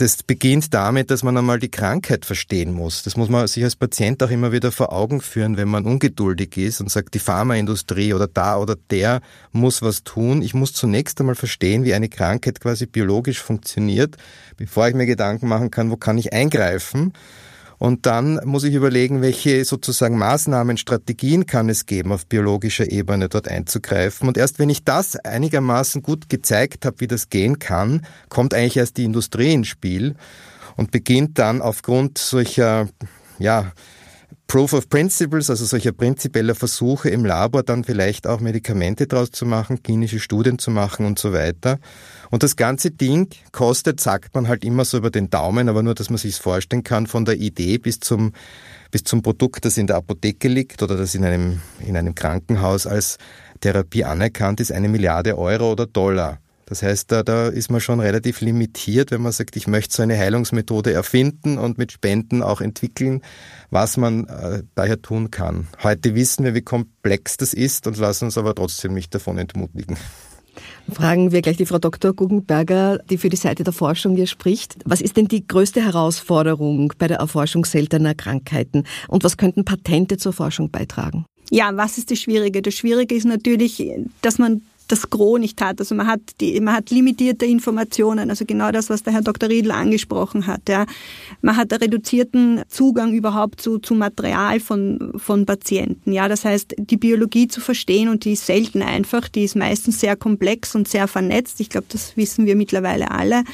Das 0.00 0.22
beginnt 0.22 0.72
damit, 0.72 1.10
dass 1.10 1.22
man 1.22 1.36
einmal 1.36 1.58
die 1.58 1.70
Krankheit 1.70 2.24
verstehen 2.24 2.72
muss. 2.72 3.02
Das 3.02 3.18
muss 3.18 3.28
man 3.28 3.46
sich 3.46 3.62
als 3.64 3.76
Patient 3.76 4.22
auch 4.22 4.30
immer 4.30 4.50
wieder 4.50 4.72
vor 4.72 4.94
Augen 4.94 5.20
führen, 5.20 5.58
wenn 5.58 5.68
man 5.68 5.84
ungeduldig 5.84 6.56
ist 6.56 6.80
und 6.80 6.90
sagt, 6.90 7.12
die 7.12 7.18
Pharmaindustrie 7.18 8.14
oder 8.14 8.26
da 8.26 8.56
oder 8.56 8.76
der 8.88 9.20
muss 9.52 9.82
was 9.82 10.02
tun. 10.02 10.40
Ich 10.40 10.54
muss 10.54 10.72
zunächst 10.72 11.20
einmal 11.20 11.34
verstehen, 11.34 11.84
wie 11.84 11.92
eine 11.92 12.08
Krankheit 12.08 12.60
quasi 12.60 12.86
biologisch 12.86 13.42
funktioniert, 13.42 14.16
bevor 14.56 14.88
ich 14.88 14.94
mir 14.94 15.04
Gedanken 15.04 15.48
machen 15.48 15.70
kann, 15.70 15.90
wo 15.90 15.98
kann 15.98 16.16
ich 16.16 16.32
eingreifen. 16.32 17.12
Und 17.80 18.04
dann 18.04 18.38
muss 18.44 18.64
ich 18.64 18.74
überlegen, 18.74 19.22
welche 19.22 19.64
sozusagen 19.64 20.18
Maßnahmen, 20.18 20.76
Strategien 20.76 21.46
kann 21.46 21.70
es 21.70 21.86
geben, 21.86 22.12
auf 22.12 22.26
biologischer 22.26 22.92
Ebene 22.92 23.30
dort 23.30 23.48
einzugreifen. 23.48 24.28
Und 24.28 24.36
erst 24.36 24.58
wenn 24.58 24.68
ich 24.68 24.84
das 24.84 25.16
einigermaßen 25.16 26.02
gut 26.02 26.28
gezeigt 26.28 26.84
habe, 26.84 27.00
wie 27.00 27.06
das 27.06 27.30
gehen 27.30 27.58
kann, 27.58 28.02
kommt 28.28 28.52
eigentlich 28.52 28.76
erst 28.76 28.98
die 28.98 29.04
Industrie 29.04 29.54
ins 29.54 29.68
Spiel 29.68 30.14
und 30.76 30.90
beginnt 30.90 31.38
dann 31.38 31.62
aufgrund 31.62 32.18
solcher, 32.18 32.86
ja, 33.38 33.72
Proof 34.46 34.74
of 34.74 34.90
Principles, 34.90 35.48
also 35.48 35.64
solcher 35.64 35.92
prinzipieller 35.92 36.54
Versuche 36.54 37.08
im 37.08 37.24
Labor 37.24 37.62
dann 37.62 37.84
vielleicht 37.84 38.26
auch 38.26 38.40
Medikamente 38.40 39.06
draus 39.06 39.30
zu 39.30 39.46
machen, 39.46 39.82
klinische 39.82 40.20
Studien 40.20 40.58
zu 40.58 40.70
machen 40.70 41.06
und 41.06 41.18
so 41.18 41.32
weiter. 41.32 41.78
Und 42.30 42.42
das 42.42 42.56
ganze 42.56 42.90
Ding 42.90 43.28
kostet, 43.52 44.00
sagt 44.00 44.34
man 44.34 44.48
halt 44.48 44.64
immer 44.64 44.84
so 44.84 44.96
über 44.96 45.10
den 45.10 45.30
Daumen, 45.30 45.68
aber 45.68 45.82
nur, 45.82 45.94
dass 45.94 46.10
man 46.10 46.18
sich 46.18 46.36
vorstellen 46.36 46.84
kann, 46.84 47.06
von 47.06 47.24
der 47.24 47.36
Idee 47.36 47.78
bis 47.78 48.00
zum, 48.00 48.32
bis 48.90 49.04
zum 49.04 49.22
Produkt, 49.22 49.64
das 49.64 49.76
in 49.76 49.88
der 49.88 49.96
Apotheke 49.96 50.48
liegt 50.48 50.82
oder 50.82 50.96
das 50.96 51.14
in 51.14 51.24
einem, 51.24 51.60
in 51.86 51.96
einem 51.96 52.14
Krankenhaus 52.14 52.86
als 52.86 53.18
Therapie 53.60 54.04
anerkannt 54.04 54.60
ist, 54.60 54.72
eine 54.72 54.88
Milliarde 54.88 55.36
Euro 55.36 55.72
oder 55.72 55.86
Dollar. 55.86 56.38
Das 56.70 56.84
heißt, 56.84 57.10
da, 57.10 57.24
da 57.24 57.48
ist 57.48 57.68
man 57.68 57.80
schon 57.80 57.98
relativ 57.98 58.42
limitiert, 58.42 59.10
wenn 59.10 59.22
man 59.22 59.32
sagt, 59.32 59.56
ich 59.56 59.66
möchte 59.66 59.96
so 59.96 60.04
eine 60.04 60.16
Heilungsmethode 60.16 60.92
erfinden 60.92 61.58
und 61.58 61.78
mit 61.78 61.90
Spenden 61.90 62.44
auch 62.44 62.60
entwickeln, 62.60 63.22
was 63.70 63.96
man 63.96 64.28
äh, 64.28 64.62
daher 64.76 65.02
tun 65.02 65.32
kann. 65.32 65.66
Heute 65.82 66.14
wissen 66.14 66.44
wir, 66.44 66.54
wie 66.54 66.62
komplex 66.62 67.36
das 67.36 67.54
ist 67.54 67.88
und 67.88 67.96
lassen 67.98 68.26
uns 68.26 68.38
aber 68.38 68.54
trotzdem 68.54 68.94
nicht 68.94 69.12
davon 69.12 69.36
entmutigen. 69.38 69.96
Fragen 70.92 71.32
wir 71.32 71.42
gleich 71.42 71.56
die 71.56 71.66
Frau 71.66 71.78
Dr. 71.78 72.12
Guggenberger, 72.12 72.98
die 73.10 73.18
für 73.18 73.28
die 73.28 73.36
Seite 73.36 73.64
der 73.64 73.72
Forschung 73.72 74.16
hier 74.16 74.26
spricht. 74.26 74.76
Was 74.84 75.00
ist 75.00 75.16
denn 75.16 75.28
die 75.28 75.46
größte 75.46 75.82
Herausforderung 75.82 76.92
bei 76.98 77.08
der 77.08 77.18
Erforschung 77.18 77.64
seltener 77.64 78.14
Krankheiten 78.14 78.84
und 79.08 79.24
was 79.24 79.36
könnten 79.36 79.64
Patente 79.64 80.16
zur 80.16 80.32
Forschung 80.32 80.70
beitragen? 80.70 81.24
Ja, 81.50 81.76
was 81.76 81.98
ist 81.98 82.10
das 82.10 82.18
Schwierige? 82.18 82.62
Das 82.62 82.74
Schwierige 82.74 83.14
ist 83.14 83.24
natürlich, 83.24 83.82
dass 84.22 84.38
man 84.38 84.62
das 84.90 85.10
Gros 85.10 85.38
nicht 85.38 85.60
hat. 85.60 85.80
Also 85.80 85.94
man 85.94 86.06
hat, 86.06 86.20
die, 86.40 86.60
man 86.60 86.74
hat 86.74 86.90
limitierte 86.90 87.46
Informationen, 87.46 88.30
also 88.30 88.44
genau 88.44 88.70
das, 88.70 88.90
was 88.90 89.02
der 89.02 89.12
Herr 89.12 89.22
Dr. 89.22 89.48
Riedl 89.48 89.70
angesprochen 89.70 90.46
hat. 90.46 90.68
Ja. 90.68 90.86
Man 91.42 91.56
hat 91.56 91.72
einen 91.72 91.82
reduzierten 91.82 92.62
Zugang 92.68 93.12
überhaupt 93.12 93.60
zu, 93.60 93.78
zu 93.78 93.94
Material 93.94 94.60
von, 94.60 95.12
von 95.16 95.46
Patienten. 95.46 96.12
Ja. 96.12 96.28
Das 96.28 96.44
heißt, 96.44 96.74
die 96.78 96.96
Biologie 96.96 97.48
zu 97.48 97.60
verstehen 97.60 98.08
und 98.08 98.24
die 98.24 98.32
ist 98.32 98.46
selten 98.46 98.82
einfach, 98.82 99.28
die 99.28 99.44
ist 99.44 99.56
meistens 99.56 100.00
sehr 100.00 100.16
komplex 100.16 100.74
und 100.74 100.88
sehr 100.88 101.08
vernetzt. 101.08 101.60
Ich 101.60 101.70
glaube, 101.70 101.86
das 101.90 102.16
wissen 102.16 102.46
wir 102.46 102.56
mittlerweile 102.56 103.10
alle. 103.10 103.44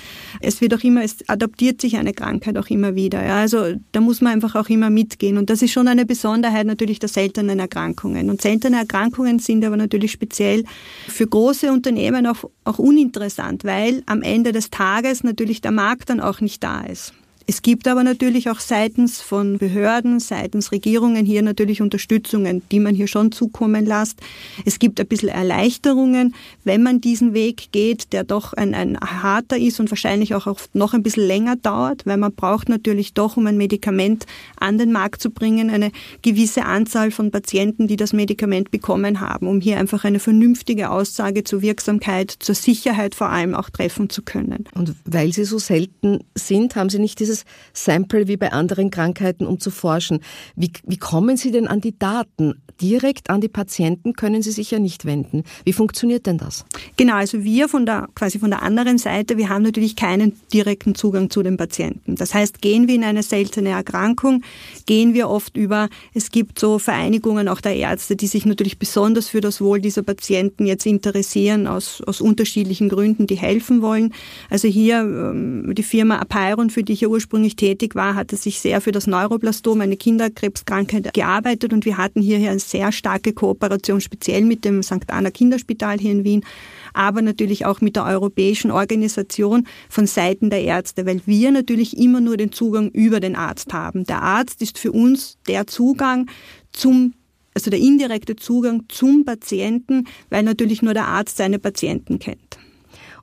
Es 0.41 0.61
wird 0.61 0.75
auch 0.75 0.83
immer, 0.83 1.03
es 1.03 1.17
adaptiert 1.29 1.81
sich 1.81 1.97
eine 1.97 2.13
Krankheit 2.13 2.57
auch 2.59 2.69
immer 2.69 2.95
wieder. 2.95 3.25
Ja. 3.25 3.37
Also 3.37 3.75
da 3.93 4.01
muss 4.01 4.21
man 4.21 4.33
einfach 4.33 4.55
auch 4.55 4.69
immer 4.69 4.91
mitgehen. 4.91 5.39
Und 5.39 5.51
das 5.51 5.63
ist 5.63 5.73
schon 5.73 5.89
eine 5.89 6.07
Besonderheit 6.07 6.67
natürlich 6.67 6.99
der 6.99 7.09
seltenen 7.09 7.59
Erkrankungen. 7.59 8.31
Und 8.31 8.41
seltene 8.41 8.79
Erkrankungen 8.79 9.39
sind 9.39 9.65
aber 9.65 9.77
natürlich 9.77 10.13
speziell 10.13 10.65
für 11.09 11.26
für 11.27 11.31
große 11.31 11.73
Unternehmen 11.73 12.27
auch, 12.27 12.45
auch 12.65 12.79
uninteressant, 12.79 13.65
weil 13.65 14.03
am 14.07 14.23
Ende 14.23 14.53
des 14.53 14.71
Tages 14.71 15.25
natürlich 15.25 15.61
der 15.61 15.73
Markt 15.73 16.09
dann 16.09 16.21
auch 16.21 16.41
nicht 16.41 16.63
da 16.63 16.83
ist. 16.83 17.13
Es 17.49 17.63
gibt 17.63 17.87
aber 17.87 18.03
natürlich 18.03 18.51
auch 18.51 18.59
seitens 18.59 19.21
von 19.21 19.59
Behörden, 19.59 20.19
seitens 20.19 20.73
Regierungen 20.73 21.25
hier 21.25 21.43
natürlich 21.43 21.81
Unterstützungen, 21.81 22.63
die 22.73 22.81
man 22.81 22.97
hier 22.97 23.07
schon 23.07 23.31
zukommen 23.31 23.87
lässt. 23.87 24.21
Es 24.65 24.81
gibt 24.81 24.99
ein 24.99 25.07
bisschen 25.07 25.29
Erleichterungen, 25.29 26.35
wenn 26.65 26.83
man 26.83 27.01
diesen 27.01 27.35
Weg 27.35 27.69
geht, 27.71 28.13
der 28.13 28.25
doch 28.25 28.53
ein, 28.53 28.75
ein 28.75 28.99
harter 28.99 29.57
ist 29.59 29.79
und 29.79 29.93
wahrscheinlich 29.93 30.35
auch 30.35 30.49
oft 30.49 30.75
noch 30.75 30.93
ein 30.93 31.05
bisschen 31.05 31.25
länger 31.25 31.55
dauert, 31.55 32.05
weil 32.05 32.17
man 32.17 32.35
braucht 32.35 32.69
natürlich 32.69 33.15
doch, 33.15 33.37
um 33.37 33.47
ein 33.47 33.57
Medikament 33.57 34.27
an 34.59 34.77
den 34.77 34.91
Markt 34.91 35.23
zu 35.23 35.31
bringen, 35.31 35.71
eine 35.71 35.93
gewisse 36.23 36.65
Anzahl 36.65 37.13
von 37.13 37.31
Patienten, 37.31 37.87
die 37.87 37.97
das 37.97 38.13
Medikament 38.13 38.73
bekommen 38.73 39.21
haben, 39.21 39.47
um 39.47 39.61
hier 39.61 39.79
einfach 39.79 40.03
eine 40.03 40.19
vernünftige 40.19 40.91
Aussage 40.91 41.45
zur 41.45 41.63
Wirksamkeit, 41.63 42.35
zur 42.41 42.57
Sicherheit 42.57 43.15
vor 43.15 43.29
allem 43.29 43.55
auch 43.55 43.71
treffen 43.71 44.11
zu 44.11 44.23
können. 44.23 44.65
Und 44.75 44.97
weil 45.05 45.33
sie 45.33 45.45
so 45.45 45.59
selten 45.59 46.25
sind, 46.35 46.75
haben 46.75 46.91
Sie 46.91 46.99
nicht 46.99 47.21
dieses 47.21 47.36
großes 47.37 47.45
Sample 47.73 48.29
wie 48.29 48.37
bei 48.37 48.53
anderen 48.53 48.91
Krankheiten, 48.91 49.47
um 49.47 49.61
zu 49.61 49.71
forschen. 49.71 50.21
Wie, 50.55 50.71
wie 50.87 50.97
kommen 50.97 51.37
Sie 51.37 51.51
denn 51.51 51.67
an 51.67 51.81
die 51.81 51.99
Daten? 51.99 52.63
Direkt 52.81 53.31
an 53.31 53.41
die 53.41 53.49
Patienten 53.49 54.13
können 54.13 54.43
Sie 54.43 54.51
sich 54.51 54.71
ja 54.71 54.79
nicht 54.79 55.05
wenden. 55.05 55.45
Wie 55.65 55.73
funktioniert 55.73 56.27
denn 56.27 56.39
das? 56.39 56.65
Genau, 56.97 57.15
also 57.15 57.43
wir 57.43 57.69
von 57.69 57.87
der, 57.87 58.09
quasi 58.15 58.39
von 58.39 58.51
der 58.51 58.63
anderen 58.63 58.99
Seite, 58.99 59.39
wir 59.39 59.49
haben 59.49 59.63
natürlich 59.63 59.97
keinen 59.97 60.39
direkten 60.53 60.95
Zugang 60.95 61.31
zu 61.31 61.43
den 61.43 61.57
Patienten. 61.57 62.17
Das 62.17 62.35
heißt, 62.35 62.61
gehen 62.61 62.87
wir 62.87 62.95
in 62.95 63.05
eine 63.05 63.23
seltene 63.23 63.71
Erkrankung, 63.71 64.43
gehen 64.85 65.15
wir 65.15 65.29
oft 65.29 65.57
über, 65.57 65.89
es 66.13 66.31
gibt 66.31 66.59
so 66.59 66.79
Vereinigungen 66.79 67.49
auch 67.49 67.61
der 67.61 67.77
Ärzte, 67.77 68.15
die 68.15 68.27
sich 68.27 68.45
natürlich 68.45 68.79
besonders 68.79 69.29
für 69.31 69.41
das 69.41 69.61
Wohl 69.61 69.81
dieser 69.81 70.03
Patienten 70.03 70.67
jetzt 70.67 70.85
interessieren, 70.87 71.67
aus, 71.67 72.03
aus 72.03 72.21
unterschiedlichen 72.21 72.89
Gründen, 72.89 73.27
die 73.27 73.37
helfen 73.37 73.81
wollen. 73.81 74.13
Also 74.51 74.69
hier 74.69 75.01
ähm, 75.01 75.75
die 75.75 75.83
Firma 75.83 76.19
Apeiron, 76.19 76.69
für 76.69 76.83
die 76.83 76.93
ich 76.93 77.01
ja 77.01 77.09
ursprünglich 77.09 77.26
tätig 77.29 77.95
war, 77.95 78.15
hatte 78.15 78.37
sich 78.37 78.61
sehr 78.61 78.81
für 78.81 78.93
das 78.93 79.07
Neuroblastom, 79.07 79.81
eine 79.81 79.97
Kinderkrebskrankheit, 79.97 81.13
gearbeitet 81.15 81.73
und 81.73 81.85
wir 81.85 81.97
hatten 81.97 82.23
hierher 82.23 82.51
eine 82.51 82.61
sehr 82.61 82.93
starke 82.93 83.33
Kooperation, 83.33 84.01
speziell 84.01 84.43
mit 84.43 84.65
dem 84.65 84.83
St. 84.83 85.09
Anna 85.09 85.31
Kinderspital 85.31 85.99
hier 85.99 86.13
in 86.13 86.25
Wien, 86.25 86.45
aber 86.93 87.23
natürlich 87.23 87.67
auch 87.67 87.81
mit 87.81 87.97
der 87.97 88.05
europäischen 88.05 88.71
Organisation 88.71 89.67
von 89.89 90.07
Seiten 90.07 90.51
der 90.51 90.63
Ärzte, 90.63 91.07
weil 91.07 91.21
wir 91.27 91.51
natürlich 91.51 91.97
immer 91.97 92.21
nur 92.21 92.37
den 92.37 92.53
Zugang 92.53 92.91
über 92.91 93.21
den 93.21 93.37
Arzt 93.37 93.73
haben. 93.73 94.05
Der 94.05 94.23
Arzt 94.23 94.63
ist 94.63 94.79
für 94.79 94.93
uns 94.93 95.39
der 95.47 95.67
Zugang 95.67 96.29
zum 96.73 97.15
also 97.55 97.71
der 97.71 97.81
indirekte 97.81 98.37
Zugang 98.37 98.83
zum 98.89 99.25
Patienten, 99.25 100.07
weil 100.29 100.43
natürlich 100.43 100.83
nur 100.83 100.93
der 100.93 101.07
Arzt 101.07 101.39
seine 101.39 101.59
Patienten 101.59 102.19
kennt 102.19 102.59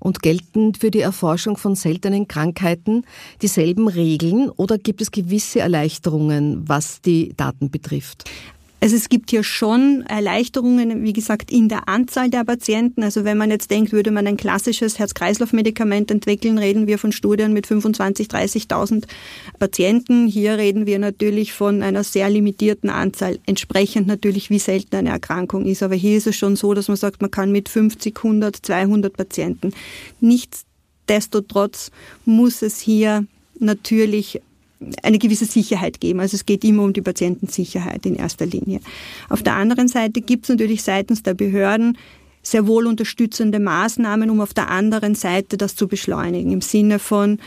und 0.04 0.22
gelten 0.22 0.76
für 0.76 0.92
die 0.92 1.00
Erforschung 1.00 1.56
von 1.56 1.76
seltenen 1.76 2.28
Krankheiten 2.28 3.06
dieselben 3.42 3.88
Regeln 3.88 4.50
oder 4.50 4.78
gibt 4.78 5.02
es 5.02 5.12
gewisse 5.12 5.62
Erleichterungen, 5.62 6.68
was 6.68 7.00
die 7.02 7.34
Daten 7.38 7.72
betrifft? 7.72 8.30
Also 8.84 8.98
es 8.98 9.08
gibt 9.08 9.30
hier 9.30 9.46
schon 9.46 10.02
Erleichterungen, 10.10 11.06
wie 11.06 11.14
gesagt, 11.14 11.52
in 11.52 11.70
der 11.70 11.88
Anzahl 11.88 12.30
der 12.30 12.44
Patienten. 12.44 13.02
Also 13.02 13.24
wenn 13.24 13.38
man 13.38 13.50
jetzt 13.50 13.72
denkt, 13.72 13.94
würde 13.94 14.12
man 14.12 14.28
ein 14.28 14.36
klassisches 14.36 15.00
Herz-Kreislauf-Medikament 15.00 16.12
entwickeln, 16.12 16.58
reden 16.58 16.86
wir 16.86 17.00
von 17.00 17.14
Studien 17.14 17.54
mit 17.54 17.66
25.000, 17.66 18.30
30.000 18.30 19.06
Patienten. 19.58 20.28
Hier 20.28 20.58
reden 20.58 20.86
wir 20.86 21.00
natürlich 21.00 21.54
von 21.54 21.82
einer 21.82 22.04
sehr 22.04 22.30
limitierten 22.30 22.90
Anzahl, 22.90 23.40
entsprechend 23.46 24.08
natürlich, 24.08 24.50
wie 24.50 24.60
selten 24.60 24.98
eine 24.98 25.12
Erkrankung 25.12 25.66
ist. 25.66 25.82
Aber 25.82 25.96
hier 25.96 26.18
ist 26.18 26.28
es 26.28 26.36
schon 26.36 26.58
so, 26.58 26.74
dass 26.74 26.90
man 26.90 26.98
sagt, 26.98 27.22
man 27.22 27.32
kann 27.32 27.54
mit 27.54 27.70
50, 27.70 28.18
100, 28.18 28.66
200 28.66 29.16
Patienten. 29.16 29.72
Nichtsdestotrotz 30.20 31.90
muss 32.26 32.62
es 32.62 32.82
hier 32.82 33.26
natürlich 33.60 34.42
eine 35.02 35.20
gewisse 35.20 35.46
Sicherheit 35.46 36.00
geben. 36.00 36.20
Also 36.20 36.36
es 36.36 36.46
geht 36.46 36.64
immer 36.64 36.84
um 36.84 36.94
die 36.94 37.02
Patientensicherheit 37.02 38.06
in 38.06 38.16
erster 38.16 38.46
Linie. 38.46 38.80
Auf 39.30 39.44
der 39.44 39.56
anderen 39.56 39.88
Seite 39.88 40.22
gibt 40.22 40.46
es 40.46 40.50
natürlich 40.50 40.84
seitens 40.84 41.24
der 41.24 41.34
Behörden 41.34 41.98
sehr 42.44 42.68
wohl 42.68 42.88
unterstützende 42.88 43.60
Maßnahmen, 43.60 44.30
um 44.30 44.42
auf 44.42 44.54
der 44.54 44.70
anderen 44.70 45.16
Seite 45.16 45.58
das 45.58 45.76
zu 45.76 45.88
beschleunigen. 45.88 46.52
Im 46.52 46.62
Sinne 46.62 47.00
von, 47.00 47.40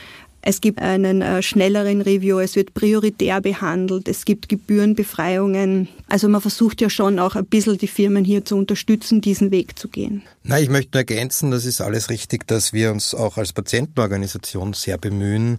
es 0.48 0.60
gibt 0.60 0.80
einen 0.80 1.22
äh, 1.22 1.42
schnelleren 1.42 2.02
Review, 2.02 2.38
es 2.38 2.54
wird 2.54 2.72
prioritär 2.72 3.40
behandelt, 3.40 4.06
es 4.06 4.24
gibt 4.24 4.48
Gebührenbefreiungen. 4.48 5.88
Also 6.08 6.28
man 6.28 6.40
versucht 6.40 6.80
ja 6.80 6.88
schon 6.88 7.18
auch 7.18 7.34
ein 7.34 7.46
bisschen 7.46 7.78
die 7.78 7.88
Firmen 7.88 8.24
hier 8.24 8.44
zu 8.44 8.56
unterstützen, 8.56 9.20
diesen 9.20 9.50
Weg 9.50 9.76
zu 9.76 9.88
gehen. 9.88 10.22
Na, 10.44 10.60
ich 10.60 10.68
möchte 10.68 10.90
nur 10.92 11.00
ergänzen, 11.00 11.50
das 11.50 11.64
ist 11.64 11.80
alles 11.80 12.10
richtig, 12.10 12.46
dass 12.46 12.72
wir 12.72 12.92
uns 12.92 13.12
auch 13.12 13.38
als 13.38 13.52
Patientenorganisation 13.52 14.72
sehr 14.72 14.98
bemühen, 14.98 15.58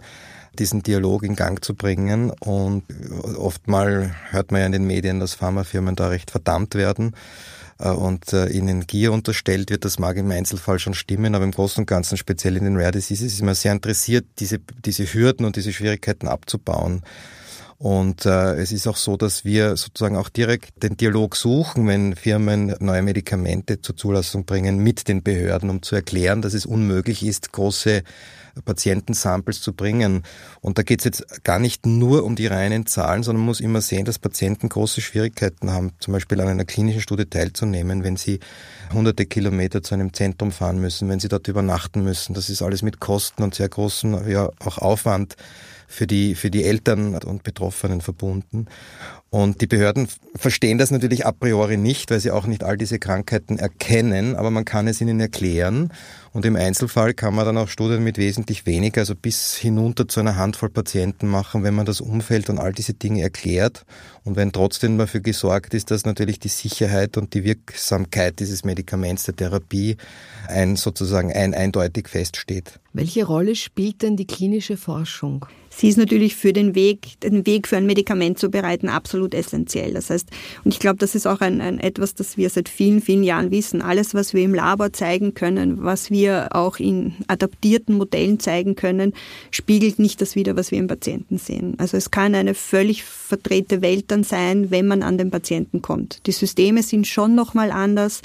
diesen 0.59 0.83
Dialog 0.83 1.23
in 1.23 1.35
Gang 1.35 1.63
zu 1.63 1.75
bringen. 1.75 2.31
Und 2.31 2.83
oftmal 3.37 4.15
hört 4.29 4.51
man 4.51 4.61
ja 4.61 4.65
in 4.67 4.71
den 4.71 4.87
Medien, 4.87 5.19
dass 5.19 5.33
Pharmafirmen 5.33 5.95
da 5.95 6.09
recht 6.09 6.31
verdammt 6.31 6.75
werden 6.75 7.15
äh, 7.79 7.89
und 7.89 8.33
äh, 8.33 8.47
ihnen 8.47 8.87
Gier 8.87 9.11
unterstellt 9.11 9.69
wird. 9.69 9.85
Das 9.85 9.99
mag 9.99 10.17
im 10.17 10.31
Einzelfall 10.31 10.79
schon 10.79 10.93
stimmen, 10.93 11.35
aber 11.35 11.45
im 11.45 11.51
Großen 11.51 11.81
und 11.81 11.87
Ganzen, 11.87 12.17
speziell 12.17 12.57
in 12.57 12.65
den 12.65 12.77
Rare 12.77 12.91
Diseases, 12.91 13.33
ist 13.33 13.43
man 13.43 13.55
sehr 13.55 13.71
interessiert, 13.71 14.25
diese, 14.39 14.59
diese 14.85 15.05
Hürden 15.05 15.45
und 15.45 15.55
diese 15.55 15.73
Schwierigkeiten 15.73 16.27
abzubauen. 16.27 17.01
Und 17.79 18.25
äh, 18.25 18.55
es 18.55 18.71
ist 18.71 18.87
auch 18.87 18.95
so, 18.95 19.17
dass 19.17 19.45
wir 19.45 19.77
sozusagen 19.77 20.17
auch 20.17 20.29
direkt 20.29 20.81
den 20.81 20.97
Dialog 20.97 21.35
suchen, 21.35 21.87
wenn 21.87 22.15
Firmen 22.15 22.75
neue 22.79 23.03
Medikamente 23.03 23.81
zur 23.81 23.95
Zulassung 23.95 24.45
bringen 24.45 24.79
mit 24.79 25.07
den 25.07 25.21
Behörden, 25.21 25.69
um 25.69 25.83
zu 25.83 25.95
erklären, 25.95 26.41
dass 26.41 26.55
es 26.55 26.65
unmöglich 26.65 27.23
ist, 27.23 27.51
große 27.51 28.01
Patientensamples 28.65 29.61
zu 29.61 29.73
bringen. 29.73 30.23
Und 30.61 30.77
da 30.77 30.83
geht 30.83 30.99
es 30.99 31.05
jetzt 31.05 31.43
gar 31.43 31.59
nicht 31.59 31.85
nur 31.85 32.23
um 32.23 32.35
die 32.35 32.47
reinen 32.47 32.85
Zahlen, 32.85 33.23
sondern 33.23 33.41
man 33.41 33.47
muss 33.47 33.59
immer 33.59 33.81
sehen, 33.81 34.05
dass 34.05 34.19
Patienten 34.19 34.69
große 34.69 35.01
Schwierigkeiten 35.01 35.71
haben, 35.71 35.91
zum 35.99 36.13
Beispiel 36.13 36.39
an 36.41 36.47
einer 36.47 36.65
klinischen 36.65 37.01
Studie 37.01 37.25
teilzunehmen, 37.25 38.03
wenn 38.03 38.17
sie 38.17 38.39
hunderte 38.93 39.25
Kilometer 39.25 39.83
zu 39.83 39.93
einem 39.93 40.13
Zentrum 40.13 40.51
fahren 40.51 40.79
müssen, 40.79 41.09
wenn 41.09 41.19
sie 41.19 41.27
dort 41.27 41.47
übernachten 41.47 42.03
müssen. 42.03 42.33
Das 42.33 42.49
ist 42.49 42.61
alles 42.61 42.81
mit 42.81 42.99
Kosten 42.99 43.43
und 43.43 43.55
sehr 43.55 43.69
großen, 43.69 44.29
ja, 44.29 44.49
auch 44.59 44.77
Aufwand 44.77 45.35
für 45.87 46.05
die, 46.05 46.35
für 46.35 46.51
die 46.51 46.65
Eltern 46.65 47.15
und 47.15 47.43
Betroffenen 47.43 48.01
verbunden. 48.01 48.67
Und 49.37 49.61
die 49.61 49.67
Behörden 49.67 50.07
verstehen 50.33 50.79
das 50.79 50.89
natürlich 50.89 51.27
a 51.27 51.31
priori 51.31 51.77
nicht, 51.77 52.09
weil 52.09 52.19
sie 52.19 52.31
auch 52.31 52.47
nicht 52.47 52.63
all 52.63 52.75
diese 52.75 52.97
Krankheiten 52.97 53.59
erkennen, 53.59 54.35
aber 54.35 54.49
man 54.49 54.65
kann 54.65 54.87
es 54.87 54.99
ihnen 54.99 55.19
erklären. 55.19 55.93
Und 56.33 56.43
im 56.47 56.55
Einzelfall 56.55 57.13
kann 57.13 57.35
man 57.35 57.45
dann 57.45 57.59
auch 57.59 57.67
Studien 57.67 58.03
mit 58.03 58.17
wesentlich 58.17 58.65
weniger, 58.65 59.01
also 59.01 59.13
bis 59.13 59.55
hinunter 59.55 60.07
zu 60.07 60.21
einer 60.21 60.37
Handvoll 60.37 60.71
Patienten 60.71 61.27
machen, 61.27 61.61
wenn 61.61 61.75
man 61.75 61.85
das 61.85 62.01
Umfeld 62.01 62.49
und 62.49 62.57
all 62.57 62.73
diese 62.73 62.95
Dinge 62.95 63.21
erklärt. 63.21 63.85
Und 64.23 64.37
wenn 64.37 64.51
trotzdem 64.51 64.97
dafür 64.97 65.19
gesorgt 65.19 65.75
ist, 65.75 65.91
dass 65.91 66.03
natürlich 66.03 66.39
die 66.39 66.47
Sicherheit 66.47 67.15
und 67.15 67.35
die 67.35 67.43
Wirksamkeit 67.43 68.39
dieses 68.39 68.65
Medikaments 68.65 69.25
der 69.25 69.35
Therapie 69.35 69.97
ein 70.47 70.77
sozusagen 70.77 71.31
ein 71.31 71.53
eindeutig 71.53 72.09
feststeht. 72.09 72.79
Welche 72.93 73.23
Rolle 73.23 73.55
spielt 73.55 74.01
denn 74.01 74.17
die 74.17 74.25
klinische 74.25 74.77
Forschung? 74.77 75.45
Sie 75.77 75.89
ist 75.89 75.97
natürlich 75.97 76.35
für 76.35 76.53
den 76.53 76.75
Weg, 76.75 77.19
den 77.21 77.45
Weg 77.45 77.67
für 77.67 77.77
ein 77.77 77.85
Medikament 77.85 78.39
zu 78.39 78.49
bereiten, 78.49 78.89
absolut 78.89 79.33
essentiell. 79.33 79.93
Das 79.93 80.09
heißt, 80.09 80.29
und 80.63 80.73
ich 80.73 80.79
glaube, 80.79 80.97
das 80.97 81.15
ist 81.15 81.27
auch 81.27 81.39
ein, 81.41 81.61
ein 81.61 81.79
etwas, 81.79 82.15
das 82.15 82.37
wir 82.37 82.49
seit 82.49 82.67
vielen, 82.67 83.01
vielen 83.01 83.23
Jahren 83.23 83.51
wissen. 83.51 83.81
Alles, 83.81 84.13
was 84.13 84.33
wir 84.33 84.43
im 84.43 84.53
Labor 84.53 84.91
zeigen 84.91 85.33
können, 85.33 85.83
was 85.83 86.09
wir 86.09 86.49
auch 86.55 86.79
in 86.79 87.13
adaptierten 87.27 87.95
Modellen 87.95 88.39
zeigen 88.39 88.75
können, 88.75 89.13
spiegelt 89.51 89.99
nicht 89.99 90.21
das 90.21 90.35
wider, 90.35 90.55
was 90.55 90.71
wir 90.71 90.79
im 90.79 90.87
Patienten 90.87 91.37
sehen. 91.37 91.75
Also 91.77 91.95
es 91.95 92.11
kann 92.11 92.33
eine 92.35 92.55
völlig 92.55 93.03
verdrehte 93.03 93.81
Welt 93.81 94.05
dann 94.07 94.23
sein, 94.23 94.71
wenn 94.71 94.87
man 94.87 95.03
an 95.03 95.17
den 95.17 95.29
Patienten 95.29 95.81
kommt. 95.81 96.25
Die 96.25 96.31
Systeme 96.31 96.81
sind 96.81 97.07
schon 97.07 97.35
nochmal 97.35 97.71
anders 97.71 98.21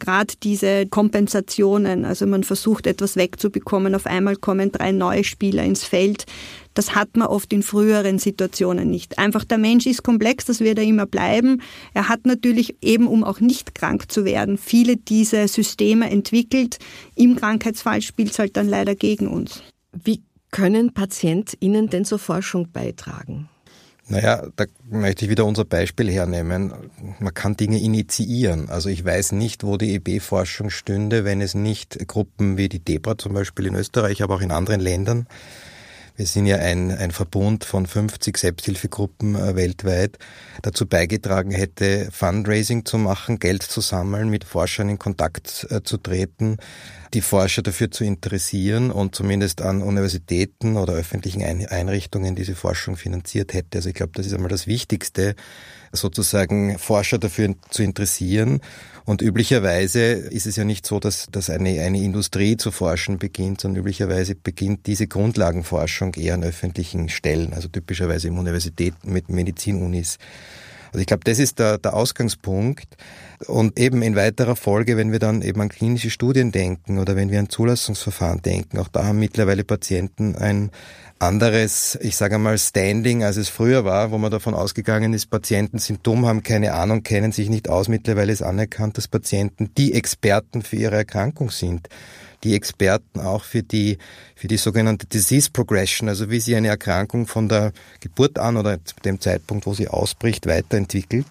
gerade 0.00 0.34
diese 0.42 0.86
Kompensationen, 0.86 2.04
also 2.04 2.26
man 2.26 2.42
versucht 2.42 2.88
etwas 2.88 3.14
wegzubekommen, 3.14 3.94
auf 3.94 4.06
einmal 4.06 4.34
kommen 4.34 4.72
drei 4.72 4.90
neue 4.90 5.22
Spieler 5.22 5.62
ins 5.62 5.84
Feld. 5.84 6.24
Das 6.74 6.94
hat 6.94 7.16
man 7.16 7.28
oft 7.28 7.52
in 7.52 7.62
früheren 7.62 8.18
Situationen 8.18 8.90
nicht. 8.90 9.18
Einfach 9.18 9.44
der 9.44 9.58
Mensch 9.58 9.86
ist 9.86 10.02
komplex, 10.02 10.44
das 10.44 10.60
wird 10.60 10.78
er 10.78 10.84
immer 10.84 11.06
bleiben. 11.06 11.62
Er 11.94 12.08
hat 12.08 12.26
natürlich 12.26 12.76
eben, 12.80 13.06
um 13.06 13.24
auch 13.24 13.40
nicht 13.40 13.74
krank 13.74 14.10
zu 14.10 14.24
werden, 14.24 14.56
viele 14.56 14.96
diese 14.96 15.48
Systeme 15.48 16.10
entwickelt. 16.10 16.78
Im 17.16 17.36
Krankheitsfall 17.36 18.02
spielt 18.02 18.30
es 18.30 18.38
halt 18.38 18.56
dann 18.56 18.68
leider 18.68 18.94
gegen 18.94 19.26
uns. 19.26 19.62
Wie 19.92 20.22
können 20.50 20.92
PatientInnen 20.92 21.88
denn 21.88 22.04
zur 22.04 22.18
Forschung 22.18 22.68
beitragen? 22.72 23.48
Naja, 24.10 24.48
da 24.56 24.64
möchte 24.90 25.24
ich 25.24 25.30
wieder 25.30 25.46
unser 25.46 25.64
Beispiel 25.64 26.10
hernehmen. 26.10 26.72
Man 27.20 27.32
kann 27.32 27.56
Dinge 27.56 27.80
initiieren. 27.80 28.68
Also 28.68 28.88
ich 28.88 29.04
weiß 29.04 29.32
nicht, 29.32 29.62
wo 29.62 29.76
die 29.76 29.94
EB-Forschung 29.94 30.70
stünde, 30.70 31.24
wenn 31.24 31.40
es 31.40 31.54
nicht 31.54 32.08
Gruppen 32.08 32.56
wie 32.56 32.68
die 32.68 32.80
DEBRA 32.80 33.16
zum 33.18 33.34
Beispiel 33.34 33.66
in 33.66 33.76
Österreich, 33.76 34.24
aber 34.24 34.34
auch 34.34 34.40
in 34.40 34.50
anderen 34.50 34.80
Ländern 34.80 35.28
wir 36.20 36.26
sind 36.26 36.44
ja 36.44 36.56
ein, 36.56 36.90
ein 36.90 37.12
Verbund 37.12 37.64
von 37.64 37.86
50 37.86 38.36
Selbsthilfegruppen 38.36 39.36
äh, 39.36 39.56
weltweit, 39.56 40.18
dazu 40.60 40.84
beigetragen 40.84 41.50
hätte, 41.50 42.10
Fundraising 42.12 42.84
zu 42.84 42.98
machen, 42.98 43.38
Geld 43.38 43.62
zu 43.62 43.80
sammeln, 43.80 44.28
mit 44.28 44.44
Forschern 44.44 44.90
in 44.90 44.98
Kontakt 44.98 45.66
äh, 45.70 45.82
zu 45.82 45.96
treten, 45.96 46.58
die 47.14 47.22
Forscher 47.22 47.62
dafür 47.62 47.90
zu 47.90 48.04
interessieren 48.04 48.90
und 48.90 49.14
zumindest 49.14 49.62
an 49.62 49.80
Universitäten 49.80 50.76
oder 50.76 50.92
öffentlichen 50.92 51.42
Einrichtungen 51.42 52.34
diese 52.34 52.54
Forschung 52.54 52.96
finanziert 52.96 53.54
hätte. 53.54 53.78
Also 53.78 53.88
ich 53.88 53.94
glaube, 53.94 54.12
das 54.14 54.26
ist 54.26 54.34
einmal 54.34 54.50
das 54.50 54.66
Wichtigste, 54.66 55.34
sozusagen 55.90 56.78
Forscher 56.78 57.16
dafür 57.16 57.54
zu 57.70 57.82
interessieren. 57.82 58.60
Und 59.10 59.22
üblicherweise 59.22 60.02
ist 60.02 60.46
es 60.46 60.54
ja 60.54 60.62
nicht 60.62 60.86
so, 60.86 61.00
dass, 61.00 61.26
dass 61.32 61.50
eine, 61.50 61.80
eine 61.80 62.00
Industrie 62.00 62.56
zu 62.56 62.70
forschen 62.70 63.18
beginnt, 63.18 63.60
sondern 63.60 63.80
üblicherweise 63.80 64.36
beginnt 64.36 64.86
diese 64.86 65.08
Grundlagenforschung 65.08 66.14
eher 66.14 66.34
an 66.34 66.44
öffentlichen 66.44 67.08
Stellen, 67.08 67.52
also 67.52 67.66
typischerweise 67.66 68.28
im 68.28 68.38
Universitäten 68.38 69.12
mit 69.12 69.28
Medizinunis. 69.28 70.18
Also 70.92 71.00
ich 71.00 71.08
glaube, 71.08 71.24
das 71.24 71.40
ist 71.40 71.58
der, 71.58 71.78
der 71.78 71.94
Ausgangspunkt. 71.94 72.86
Und 73.48 73.80
eben 73.80 74.02
in 74.02 74.14
weiterer 74.14 74.54
Folge, 74.54 74.96
wenn 74.96 75.10
wir 75.10 75.18
dann 75.18 75.42
eben 75.42 75.60
an 75.60 75.70
klinische 75.70 76.10
Studien 76.10 76.52
denken 76.52 77.00
oder 77.00 77.16
wenn 77.16 77.32
wir 77.32 77.40
an 77.40 77.48
Zulassungsverfahren 77.48 78.42
denken, 78.42 78.78
auch 78.78 78.86
da 78.86 79.06
haben 79.06 79.18
mittlerweile 79.18 79.64
Patienten 79.64 80.36
ein 80.36 80.70
anderes, 81.20 81.98
ich 82.00 82.16
sage 82.16 82.36
einmal, 82.36 82.58
Standing, 82.58 83.22
als 83.22 83.36
es 83.36 83.48
früher 83.48 83.84
war, 83.84 84.10
wo 84.10 84.18
man 84.18 84.30
davon 84.30 84.54
ausgegangen 84.54 85.12
ist, 85.12 85.26
Patienten 85.26 85.78
sind 85.78 86.06
dumm, 86.06 86.26
haben 86.26 86.42
keine 86.42 86.74
Ahnung, 86.74 87.02
kennen 87.02 87.32
sich 87.32 87.48
nicht 87.48 87.68
aus. 87.68 87.88
Mittlerweile 87.88 88.32
ist 88.32 88.42
anerkannt, 88.42 88.96
dass 88.96 89.06
Patienten 89.06 89.70
die 89.76 89.94
Experten 89.94 90.62
für 90.62 90.76
ihre 90.76 90.96
Erkrankung 90.96 91.50
sind 91.50 91.88
die 92.44 92.54
Experten 92.54 93.20
auch 93.20 93.44
für 93.44 93.62
die, 93.62 93.98
für 94.34 94.48
die 94.48 94.56
sogenannte 94.56 95.06
Disease 95.06 95.50
Progression, 95.50 96.08
also 96.08 96.30
wie 96.30 96.40
sie 96.40 96.56
eine 96.56 96.68
Erkrankung 96.68 97.26
von 97.26 97.48
der 97.48 97.72
Geburt 98.00 98.38
an 98.38 98.56
oder 98.56 98.78
dem 99.04 99.20
Zeitpunkt, 99.20 99.66
wo 99.66 99.74
sie 99.74 99.88
ausbricht, 99.88 100.46
weiterentwickelt 100.46 101.26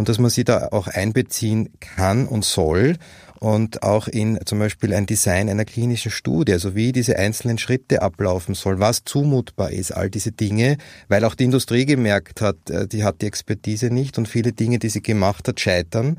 und 0.00 0.08
dass 0.08 0.18
man 0.18 0.30
sie 0.30 0.44
da 0.44 0.68
auch 0.72 0.86
einbeziehen 0.86 1.74
kann 1.78 2.26
und 2.26 2.42
soll 2.42 2.96
und 3.38 3.82
auch 3.82 4.08
in 4.08 4.38
zum 4.46 4.58
Beispiel 4.58 4.94
ein 4.94 5.04
Design 5.04 5.50
einer 5.50 5.66
klinischen 5.66 6.10
Studie, 6.10 6.54
also 6.54 6.74
wie 6.74 6.92
diese 6.92 7.18
einzelnen 7.18 7.58
Schritte 7.58 8.00
ablaufen 8.00 8.54
soll, 8.54 8.80
was 8.80 9.04
zumutbar 9.04 9.72
ist, 9.72 9.92
all 9.92 10.08
diese 10.08 10.32
Dinge, 10.32 10.78
weil 11.08 11.22
auch 11.26 11.34
die 11.34 11.44
Industrie 11.44 11.84
gemerkt 11.84 12.40
hat, 12.40 12.70
äh, 12.70 12.88
die 12.88 13.04
hat 13.04 13.20
die 13.20 13.26
Expertise 13.26 13.90
nicht 13.90 14.16
und 14.16 14.26
viele 14.26 14.52
Dinge, 14.54 14.78
die 14.78 14.88
sie 14.88 15.02
gemacht 15.02 15.46
hat, 15.46 15.60
scheitern. 15.60 16.18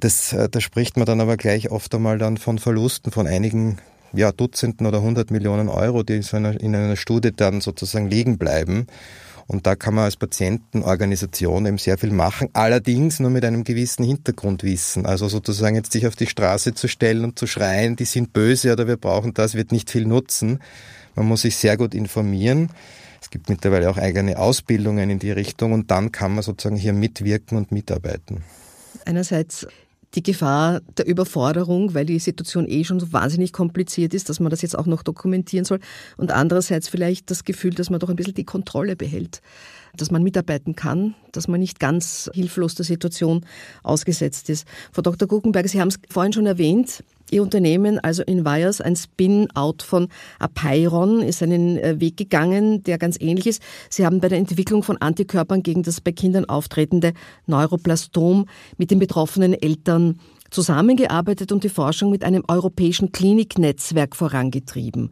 Das, 0.00 0.32
äh, 0.32 0.48
da 0.48 0.62
spricht 0.62 0.96
man 0.96 1.04
dann 1.04 1.20
aber 1.20 1.36
gleich 1.36 1.70
oft 1.70 1.94
einmal 1.94 2.16
dann 2.16 2.38
von 2.38 2.58
Verlusten 2.58 3.12
von 3.12 3.26
einigen 3.26 3.76
ja, 4.14 4.32
Dutzenden 4.32 4.86
oder 4.86 5.02
hundert 5.02 5.30
Millionen 5.30 5.68
Euro, 5.68 6.02
die 6.02 6.16
in 6.16 6.24
einer, 6.32 6.58
in 6.58 6.74
einer 6.74 6.96
Studie 6.96 7.32
dann 7.36 7.60
sozusagen 7.60 8.08
liegen 8.08 8.38
bleiben. 8.38 8.86
Und 9.46 9.66
da 9.66 9.74
kann 9.76 9.94
man 9.94 10.04
als 10.04 10.16
Patientenorganisation 10.16 11.66
eben 11.66 11.78
sehr 11.78 11.98
viel 11.98 12.10
machen, 12.10 12.48
allerdings 12.52 13.20
nur 13.20 13.30
mit 13.30 13.44
einem 13.44 13.64
gewissen 13.64 14.04
Hintergrundwissen. 14.04 15.06
Also 15.06 15.28
sozusagen 15.28 15.76
jetzt 15.76 15.92
sich 15.92 16.06
auf 16.06 16.16
die 16.16 16.26
Straße 16.26 16.74
zu 16.74 16.88
stellen 16.88 17.24
und 17.24 17.38
zu 17.38 17.46
schreien, 17.46 17.96
die 17.96 18.04
sind 18.04 18.32
böse 18.32 18.72
oder 18.72 18.86
wir 18.86 18.96
brauchen 18.96 19.34
das, 19.34 19.54
wird 19.54 19.72
nicht 19.72 19.90
viel 19.90 20.06
nutzen. 20.06 20.60
Man 21.14 21.26
muss 21.26 21.42
sich 21.42 21.56
sehr 21.56 21.76
gut 21.76 21.94
informieren. 21.94 22.70
Es 23.20 23.30
gibt 23.30 23.48
mittlerweile 23.48 23.88
auch 23.90 23.98
eigene 23.98 24.38
Ausbildungen 24.38 25.10
in 25.10 25.18
die 25.18 25.30
Richtung 25.30 25.72
und 25.72 25.90
dann 25.90 26.10
kann 26.10 26.34
man 26.34 26.42
sozusagen 26.42 26.76
hier 26.76 26.92
mitwirken 26.92 27.56
und 27.56 27.70
mitarbeiten. 27.70 28.42
Einerseits 29.04 29.66
die 30.14 30.22
Gefahr 30.22 30.80
der 30.96 31.06
Überforderung, 31.06 31.94
weil 31.94 32.04
die 32.04 32.18
Situation 32.18 32.68
eh 32.68 32.84
schon 32.84 33.00
so 33.00 33.12
wahnsinnig 33.12 33.52
kompliziert 33.52 34.14
ist, 34.14 34.28
dass 34.28 34.40
man 34.40 34.50
das 34.50 34.62
jetzt 34.62 34.78
auch 34.78 34.86
noch 34.86 35.02
dokumentieren 35.02 35.64
soll. 35.64 35.80
Und 36.16 36.32
andererseits 36.32 36.88
vielleicht 36.88 37.30
das 37.30 37.44
Gefühl, 37.44 37.72
dass 37.72 37.90
man 37.90 38.00
doch 38.00 38.10
ein 38.10 38.16
bisschen 38.16 38.34
die 38.34 38.44
Kontrolle 38.44 38.96
behält, 38.96 39.40
dass 39.96 40.10
man 40.10 40.22
mitarbeiten 40.22 40.76
kann, 40.76 41.14
dass 41.32 41.48
man 41.48 41.60
nicht 41.60 41.80
ganz 41.80 42.30
hilflos 42.34 42.74
der 42.74 42.84
Situation 42.84 43.44
ausgesetzt 43.82 44.50
ist. 44.50 44.66
Frau 44.92 45.02
Dr. 45.02 45.26
Guckenberg, 45.26 45.68
Sie 45.68 45.80
haben 45.80 45.88
es 45.88 45.98
vorhin 46.10 46.32
schon 46.32 46.46
erwähnt, 46.46 47.02
Ihr 47.32 47.42
Unternehmen, 47.42 47.98
also 47.98 48.22
Invias, 48.22 48.82
ein 48.82 48.94
Spin-out 48.94 49.82
von 49.82 50.08
Apeiron, 50.38 51.22
ist 51.22 51.42
einen 51.42 51.78
äh, 51.78 51.98
Weg 51.98 52.18
gegangen, 52.18 52.82
der 52.82 52.98
ganz 52.98 53.16
ähnlich 53.18 53.46
ist. 53.46 53.62
Sie 53.88 54.04
haben 54.04 54.20
bei 54.20 54.28
der 54.28 54.36
Entwicklung 54.36 54.82
von 54.82 54.98
Antikörpern 54.98 55.62
gegen 55.62 55.82
das 55.82 56.02
bei 56.02 56.12
Kindern 56.12 56.44
auftretende 56.44 57.14
Neuroplastom 57.46 58.46
mit 58.76 58.90
den 58.90 58.98
betroffenen 58.98 59.54
Eltern 59.54 60.20
zusammengearbeitet 60.50 61.52
und 61.52 61.64
die 61.64 61.70
Forschung 61.70 62.10
mit 62.10 62.22
einem 62.22 62.44
europäischen 62.46 63.12
Kliniknetzwerk 63.12 64.14
vorangetrieben. 64.14 65.10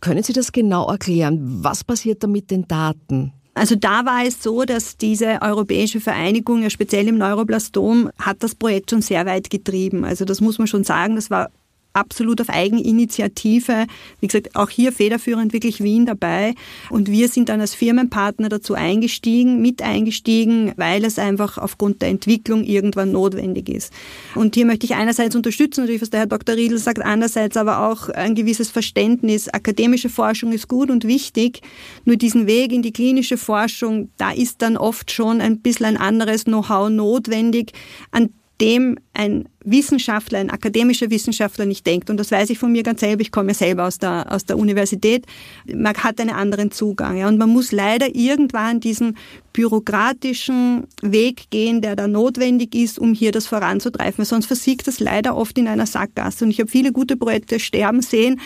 Können 0.00 0.22
Sie 0.22 0.34
das 0.34 0.52
genau 0.52 0.86
erklären? 0.90 1.40
Was 1.64 1.82
passiert 1.82 2.22
da 2.22 2.26
mit 2.26 2.50
den 2.50 2.68
Daten? 2.68 3.32
Also 3.54 3.76
da 3.76 4.04
war 4.04 4.24
es 4.26 4.42
so, 4.42 4.64
dass 4.64 4.96
diese 4.96 5.38
europäische 5.40 6.00
Vereinigung, 6.00 6.62
ja 6.62 6.70
speziell 6.70 7.06
im 7.06 7.18
Neuroblastom, 7.18 8.10
hat 8.18 8.42
das 8.42 8.56
Projekt 8.56 8.90
schon 8.90 9.00
sehr 9.00 9.24
weit 9.26 9.48
getrieben. 9.48 10.04
Also 10.04 10.24
das 10.24 10.40
muss 10.40 10.58
man 10.58 10.66
schon 10.66 10.84
sagen, 10.84 11.14
das 11.14 11.30
war 11.30 11.50
absolut 11.94 12.40
auf 12.40 12.50
Eigeninitiative. 12.50 13.86
Wie 14.20 14.26
gesagt, 14.26 14.54
auch 14.56 14.68
hier 14.68 14.92
federführend 14.92 15.52
wirklich 15.52 15.82
Wien 15.82 16.04
dabei. 16.06 16.54
Und 16.90 17.10
wir 17.10 17.28
sind 17.28 17.48
dann 17.48 17.60
als 17.60 17.74
Firmenpartner 17.74 18.48
dazu 18.48 18.74
eingestiegen, 18.74 19.62
mit 19.62 19.80
eingestiegen, 19.80 20.72
weil 20.76 21.04
es 21.04 21.18
einfach 21.18 21.56
aufgrund 21.56 22.02
der 22.02 22.10
Entwicklung 22.10 22.64
irgendwann 22.64 23.12
notwendig 23.12 23.68
ist. 23.68 23.92
Und 24.34 24.54
hier 24.54 24.66
möchte 24.66 24.86
ich 24.86 24.94
einerseits 24.94 25.36
unterstützen, 25.36 25.82
natürlich, 25.82 26.02
was 26.02 26.10
der 26.10 26.20
Herr 26.20 26.26
Dr. 26.26 26.56
Riedl 26.56 26.78
sagt, 26.78 27.00
andererseits 27.00 27.56
aber 27.56 27.88
auch 27.88 28.08
ein 28.08 28.34
gewisses 28.34 28.70
Verständnis. 28.70 29.48
Akademische 29.48 30.08
Forschung 30.08 30.52
ist 30.52 30.68
gut 30.68 30.90
und 30.90 31.04
wichtig. 31.04 31.60
Nur 32.04 32.16
diesen 32.16 32.46
Weg 32.46 32.72
in 32.72 32.82
die 32.82 32.92
klinische 32.92 33.38
Forschung, 33.38 34.10
da 34.16 34.32
ist 34.32 34.62
dann 34.62 34.76
oft 34.76 35.10
schon 35.10 35.40
ein 35.40 35.60
bisschen 35.60 35.86
ein 35.86 35.96
anderes 35.96 36.44
Know-how 36.44 36.90
notwendig, 36.90 37.72
an 38.10 38.30
dem 38.60 38.98
ein 39.14 39.48
Wissenschaftler, 39.64 40.38
ein 40.38 40.50
akademischer 40.50 41.10
Wissenschaftler 41.10 41.66
nicht 41.66 41.86
denkt. 41.86 42.10
Und 42.10 42.18
das 42.18 42.30
weiß 42.30 42.50
ich 42.50 42.58
von 42.58 42.70
mir 42.70 42.82
ganz 42.82 43.00
selber. 43.00 43.22
Ich 43.22 43.32
komme 43.32 43.48
ja 43.48 43.54
selber 43.54 43.86
aus 43.86 43.98
der, 43.98 44.30
aus 44.30 44.44
der 44.44 44.58
Universität. 44.58 45.26
Man 45.66 45.94
hat 45.94 46.20
einen 46.20 46.30
anderen 46.30 46.70
Zugang. 46.70 47.16
Ja. 47.16 47.28
Und 47.28 47.38
man 47.38 47.48
muss 47.48 47.72
leider 47.72 48.14
irgendwann 48.14 48.80
diesen 48.80 49.16
bürokratischen 49.52 50.84
Weg 51.02 51.50
gehen, 51.50 51.80
der 51.80 51.96
da 51.96 52.06
notwendig 52.06 52.74
ist, 52.74 52.98
um 52.98 53.14
hier 53.14 53.32
das 53.32 53.46
voranzutreiben. 53.46 54.24
Sonst 54.24 54.46
versiegt 54.46 54.86
das 54.86 55.00
leider 55.00 55.36
oft 55.36 55.58
in 55.58 55.66
einer 55.66 55.86
Sackgasse. 55.86 56.44
Und 56.44 56.50
ich 56.50 56.60
habe 56.60 56.70
viele 56.70 56.92
gute 56.92 57.16
Projekte 57.16 57.58
sterben 57.58 58.02
sehen, 58.02 58.40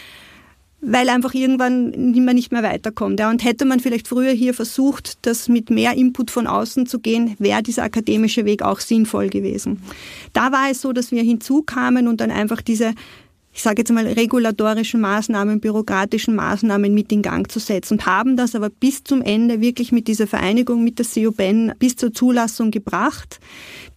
weil 0.81 1.09
einfach 1.09 1.35
irgendwann 1.35 2.13
man 2.25 2.35
nicht 2.35 2.53
mehr 2.53 2.63
weiterkommt. 2.63 3.19
Ja. 3.19 3.31
Und 3.31 3.45
hätte 3.45 3.65
man 3.65 3.81
vielleicht 3.81 4.07
früher 4.07 4.33
hier 4.33 4.55
versucht, 4.55 5.27
das 5.27 5.49
mit 5.49 5.71
mehr 5.71 5.95
Input 5.95 6.31
von 6.31 6.47
außen 6.47 6.87
zu 6.87 7.01
gehen, 7.01 7.35
wäre 7.39 7.63
dieser 7.63 7.83
akademische 7.83 8.45
Weg 8.45 8.63
auch 8.63 8.81
sinnvoll 8.81 9.29
gewesen. 9.29 9.83
Da 10.33 10.53
war 10.53 10.71
es 10.71 10.81
so, 10.81 10.93
dass 10.93 11.11
wir 11.11 11.23
hinzukamen 11.23 12.07
und 12.07 12.21
dann 12.21 12.31
einfach 12.31 12.63
diese 12.63 12.95
ich 13.59 13.65
sage 13.65 13.81
jetzt 13.81 13.91
mal, 13.91 14.07
regulatorischen 14.07 15.01
Maßnahmen, 15.01 15.59
bürokratischen 15.59 16.37
Maßnahmen 16.37 16.95
mit 16.95 17.11
in 17.11 17.23
Gang 17.23 17.51
zu 17.51 17.59
setzen 17.59 17.95
und 17.95 18.07
haben 18.07 18.37
das 18.37 18.55
aber 18.55 18.71
bis 18.71 19.03
zum 19.03 19.21
Ende 19.21 19.61
wirklich 19.61 19.91
mit 19.91 20.07
dieser 20.07 20.29
Vereinigung 20.29 20.85
mit 20.85 21.01
der 21.01 21.05
COBEN 21.05 21.73
bis 21.81 21.97
zur 21.97 22.13
Zulassung 22.13 22.71
gebracht, 22.71 23.41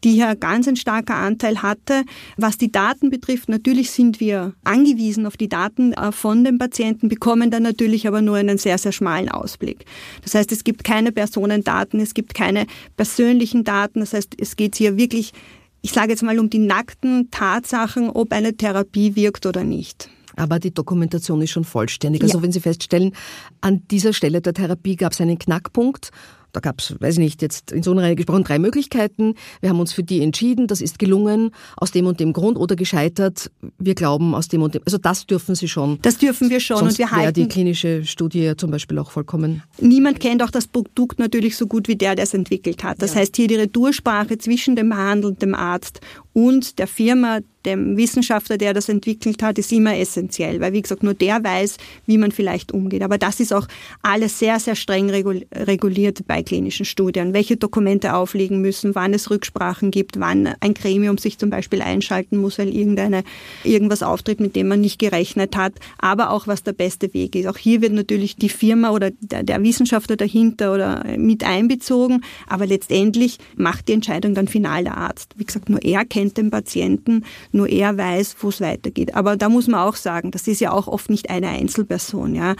die 0.03 0.13
hier 0.13 0.35
ganz 0.35 0.67
ein 0.67 0.77
starker 0.77 1.13
Anteil 1.13 1.61
hatte. 1.61 2.05
Was 2.37 2.57
die 2.57 2.71
Daten 2.71 3.11
betrifft, 3.11 3.49
natürlich 3.49 3.91
sind 3.91 4.19
wir 4.19 4.55
angewiesen 4.63 5.27
auf 5.27 5.37
die 5.37 5.47
Daten 5.47 5.93
äh, 5.93 6.11
von 6.11 6.43
den 6.43 6.57
Patienten, 6.57 7.07
bekommen 7.07 7.51
dann 7.51 7.61
natürlich 7.61 8.07
aber 8.07 8.23
nur 8.23 8.37
einen 8.37 8.57
sehr, 8.57 8.79
sehr 8.79 8.91
schmalen 8.91 9.29
Ausblick. 9.29 9.85
Das 10.23 10.33
heißt, 10.33 10.51
es 10.51 10.63
gibt 10.63 10.83
keine 10.83 11.11
Personendaten, 11.11 11.99
es 11.99 12.15
gibt 12.15 12.33
keine 12.33 12.65
persönlichen 12.97 13.63
Daten. 13.63 13.99
Das 13.99 14.13
heißt, 14.13 14.33
es 14.39 14.55
geht 14.55 14.75
hier 14.75 14.97
wirklich 14.97 15.33
ich 15.81 15.91
sage 15.91 16.11
jetzt 16.11 16.23
mal 16.23 16.39
um 16.39 16.49
die 16.49 16.59
nackten 16.59 17.29
Tatsachen, 17.31 18.09
ob 18.09 18.31
eine 18.33 18.55
Therapie 18.55 19.15
wirkt 19.15 19.45
oder 19.45 19.63
nicht. 19.63 20.09
Aber 20.35 20.59
die 20.59 20.73
Dokumentation 20.73 21.41
ist 21.41 21.51
schon 21.51 21.65
vollständig. 21.65 22.21
Also 22.23 22.37
ja. 22.37 22.43
wenn 22.43 22.51
Sie 22.51 22.61
feststellen, 22.61 23.13
an 23.59 23.85
dieser 23.89 24.13
Stelle 24.13 24.41
der 24.41 24.53
Therapie 24.53 24.95
gab 24.95 25.11
es 25.11 25.21
einen 25.21 25.37
Knackpunkt 25.37 26.11
da 26.51 26.59
gab 26.59 26.79
es, 26.79 26.95
weiß 26.99 27.15
ich 27.15 27.19
nicht, 27.19 27.41
jetzt 27.41 27.71
in 27.71 27.83
so 27.83 27.91
einer 27.91 28.03
Reihe 28.03 28.15
gesprochen, 28.15 28.43
drei 28.43 28.59
Möglichkeiten. 28.59 29.35
Wir 29.61 29.69
haben 29.69 29.79
uns 29.79 29.93
für 29.93 30.03
die 30.03 30.21
entschieden, 30.21 30.67
das 30.67 30.81
ist 30.81 30.99
gelungen, 30.99 31.51
aus 31.77 31.91
dem 31.91 32.05
und 32.05 32.19
dem 32.19 32.33
Grund 32.33 32.57
oder 32.57 32.75
gescheitert. 32.75 33.51
Wir 33.79 33.95
glauben 33.95 34.35
aus 34.35 34.47
dem 34.47 34.61
und 34.61 34.75
dem. 34.75 34.81
Also 34.85 34.97
das 34.97 35.25
dürfen 35.25 35.55
Sie 35.55 35.67
schon. 35.67 35.99
Das 36.01 36.17
dürfen 36.17 36.49
wir 36.49 36.59
schon. 36.59 36.77
Sonst 36.77 36.93
und 36.93 36.99
wir 36.99 37.11
halten. 37.11 37.33
die 37.33 37.47
klinische 37.47 38.05
Studie 38.05 38.53
zum 38.57 38.71
Beispiel 38.71 38.97
auch 38.99 39.11
vollkommen. 39.11 39.63
Niemand 39.79 40.19
kennt 40.19 40.43
auch 40.43 40.51
das 40.51 40.67
Produkt 40.67 41.19
natürlich 41.19 41.57
so 41.57 41.67
gut 41.67 41.87
wie 41.87 41.95
der, 41.95 42.15
der 42.15 42.23
es 42.23 42.33
entwickelt 42.33 42.83
hat. 42.83 43.01
Das 43.01 43.13
ja. 43.13 43.21
heißt, 43.21 43.35
hier 43.35 43.47
die 43.47 43.55
Retoursprache 43.55 44.37
zwischen 44.37 44.75
dem 44.75 44.89
behandelnden 44.89 45.55
Arzt 45.55 46.01
und 46.33 46.79
der 46.79 46.87
Firma, 46.87 47.39
dem 47.65 47.97
Wissenschaftler, 47.97 48.57
der 48.57 48.73
das 48.73 48.89
entwickelt 48.89 49.43
hat, 49.43 49.57
ist 49.57 49.71
immer 49.71 49.97
essentiell, 49.97 50.59
weil 50.59 50.73
wie 50.73 50.81
gesagt, 50.81 51.03
nur 51.03 51.13
der 51.13 51.43
weiß, 51.43 51.77
wie 52.05 52.17
man 52.17 52.31
vielleicht 52.31 52.71
umgeht. 52.71 53.03
Aber 53.03 53.17
das 53.17 53.39
ist 53.39 53.53
auch 53.53 53.67
alles 54.01 54.39
sehr, 54.39 54.59
sehr 54.59 54.75
streng 54.75 55.09
reguliert 55.09 56.25
bei 56.27 56.43
klinischen 56.43 56.85
Studien, 56.85 57.33
welche 57.33 57.57
Dokumente 57.57 58.15
aufliegen 58.15 58.61
müssen, 58.61 58.95
wann 58.95 59.13
es 59.13 59.29
Rücksprachen 59.29 59.91
gibt, 59.91 60.19
wann 60.19 60.49
ein 60.59 60.73
Gremium 60.73 61.17
sich 61.17 61.37
zum 61.37 61.49
Beispiel 61.49 61.81
einschalten 61.81 62.37
muss, 62.37 62.57
weil 62.57 62.75
irgendeine, 62.75 63.23
irgendwas 63.63 64.03
auftritt, 64.03 64.39
mit 64.39 64.55
dem 64.55 64.67
man 64.67 64.81
nicht 64.81 64.99
gerechnet 64.99 65.55
hat, 65.55 65.73
aber 65.97 66.31
auch 66.31 66.47
was 66.47 66.63
der 66.63 66.73
beste 66.73 67.13
Weg 67.13 67.35
ist. 67.35 67.47
Auch 67.47 67.57
hier 67.57 67.81
wird 67.81 67.93
natürlich 67.93 68.35
die 68.35 68.49
Firma 68.49 68.91
oder 68.91 69.11
der, 69.19 69.43
der 69.43 69.61
Wissenschaftler 69.63 70.15
dahinter 70.15 70.73
oder 70.73 71.03
mit 71.17 71.43
einbezogen, 71.43 72.23
aber 72.47 72.65
letztendlich 72.65 73.37
macht 73.55 73.87
die 73.87 73.93
Entscheidung 73.93 74.33
dann 74.33 74.47
final 74.47 74.83
der 74.83 74.97
Arzt. 74.97 75.33
Wie 75.37 75.45
gesagt, 75.45 75.69
nur 75.69 75.83
er 75.83 76.05
kennt 76.05 76.37
den 76.37 76.49
Patienten, 76.49 77.23
nur 77.51 77.69
er 77.69 77.97
weiß, 77.97 78.37
wo 78.39 78.49
es 78.49 78.61
weitergeht. 78.61 79.15
Aber 79.15 79.37
da 79.37 79.49
muss 79.49 79.67
man 79.67 79.81
auch 79.81 79.95
sagen, 79.95 80.31
das 80.31 80.47
ist 80.47 80.61
ja 80.61 80.71
auch 80.71 80.87
oft 80.87 81.09
nicht 81.09 81.29
eine 81.29 81.49
Einzelperson. 81.49 82.35
Ja. 82.35 82.55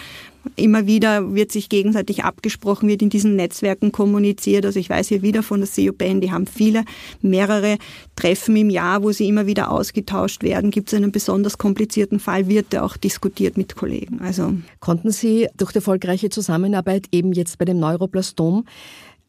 Immer 0.56 0.88
wieder 0.88 1.36
wird 1.36 1.51
sich 1.51 1.69
gegenseitig 1.69 2.23
abgesprochen, 2.23 2.89
wird 2.89 3.04
in 3.04 3.10
diesen 3.10 3.36
Netzwerken 3.36 3.91
kommuniziert. 3.91 4.65
Also 4.65 4.80
ich 4.80 4.89
weiß 4.89 5.08
hier 5.08 5.21
wieder 5.21 5.43
von 5.43 5.62
der 5.62 5.69
COPN, 5.69 6.19
die 6.19 6.32
haben 6.32 6.47
viele, 6.47 6.84
mehrere 7.21 7.77
Treffen 8.15 8.56
im 8.56 8.71
Jahr, 8.71 9.04
wo 9.04 9.12
sie 9.12 9.27
immer 9.27 9.45
wieder 9.45 9.71
ausgetauscht 9.71 10.41
werden. 10.41 10.71
Gibt 10.71 10.91
es 10.91 10.95
einen 10.95 11.12
besonders 11.12 11.58
komplizierten 11.58 12.19
Fall, 12.19 12.47
wird 12.47 12.73
der 12.73 12.84
auch 12.84 12.97
diskutiert 12.97 13.56
mit 13.56 13.75
Kollegen. 13.75 14.19
Also 14.21 14.54
Konnten 14.80 15.12
Sie 15.12 15.47
durch 15.58 15.71
die 15.71 15.77
erfolgreiche 15.77 16.30
Zusammenarbeit 16.30 17.06
eben 17.12 17.34
jetzt 17.34 17.60
bei 17.60 17.65
dem 17.65 17.80
Neuroplastom 17.80 18.65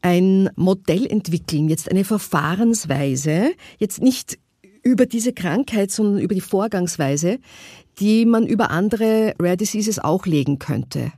ein 0.03 0.49
Modell 0.55 1.05
entwickeln, 1.05 1.69
jetzt 1.69 1.89
eine 1.89 2.03
Verfahrensweise, 2.03 3.53
jetzt 3.79 4.01
nicht 4.01 4.37
über 4.83 5.05
diese 5.05 5.33
Krankheit, 5.33 5.91
sondern 5.91 6.21
über 6.21 6.35
die 6.35 6.41
Vorgangsweise, 6.41 7.39
die 7.99 8.25
man 8.25 8.45
über 8.45 8.69
andere 8.69 9.33
Rare 9.39 9.57
Diseases 9.57 9.99
auch 9.99 10.25
legen 10.25 10.59
könnte? 10.59 11.11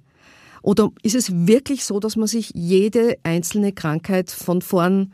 Oder 0.62 0.89
ist 1.04 1.15
es 1.15 1.32
wirklich 1.47 1.86
so, 1.86 1.99
dass 1.99 2.15
man 2.15 2.28
sich 2.28 2.51
jede 2.56 3.17
einzelne 3.23 3.71
Krankheit 3.71 4.32
von 4.32 4.62
vorn 4.62 5.13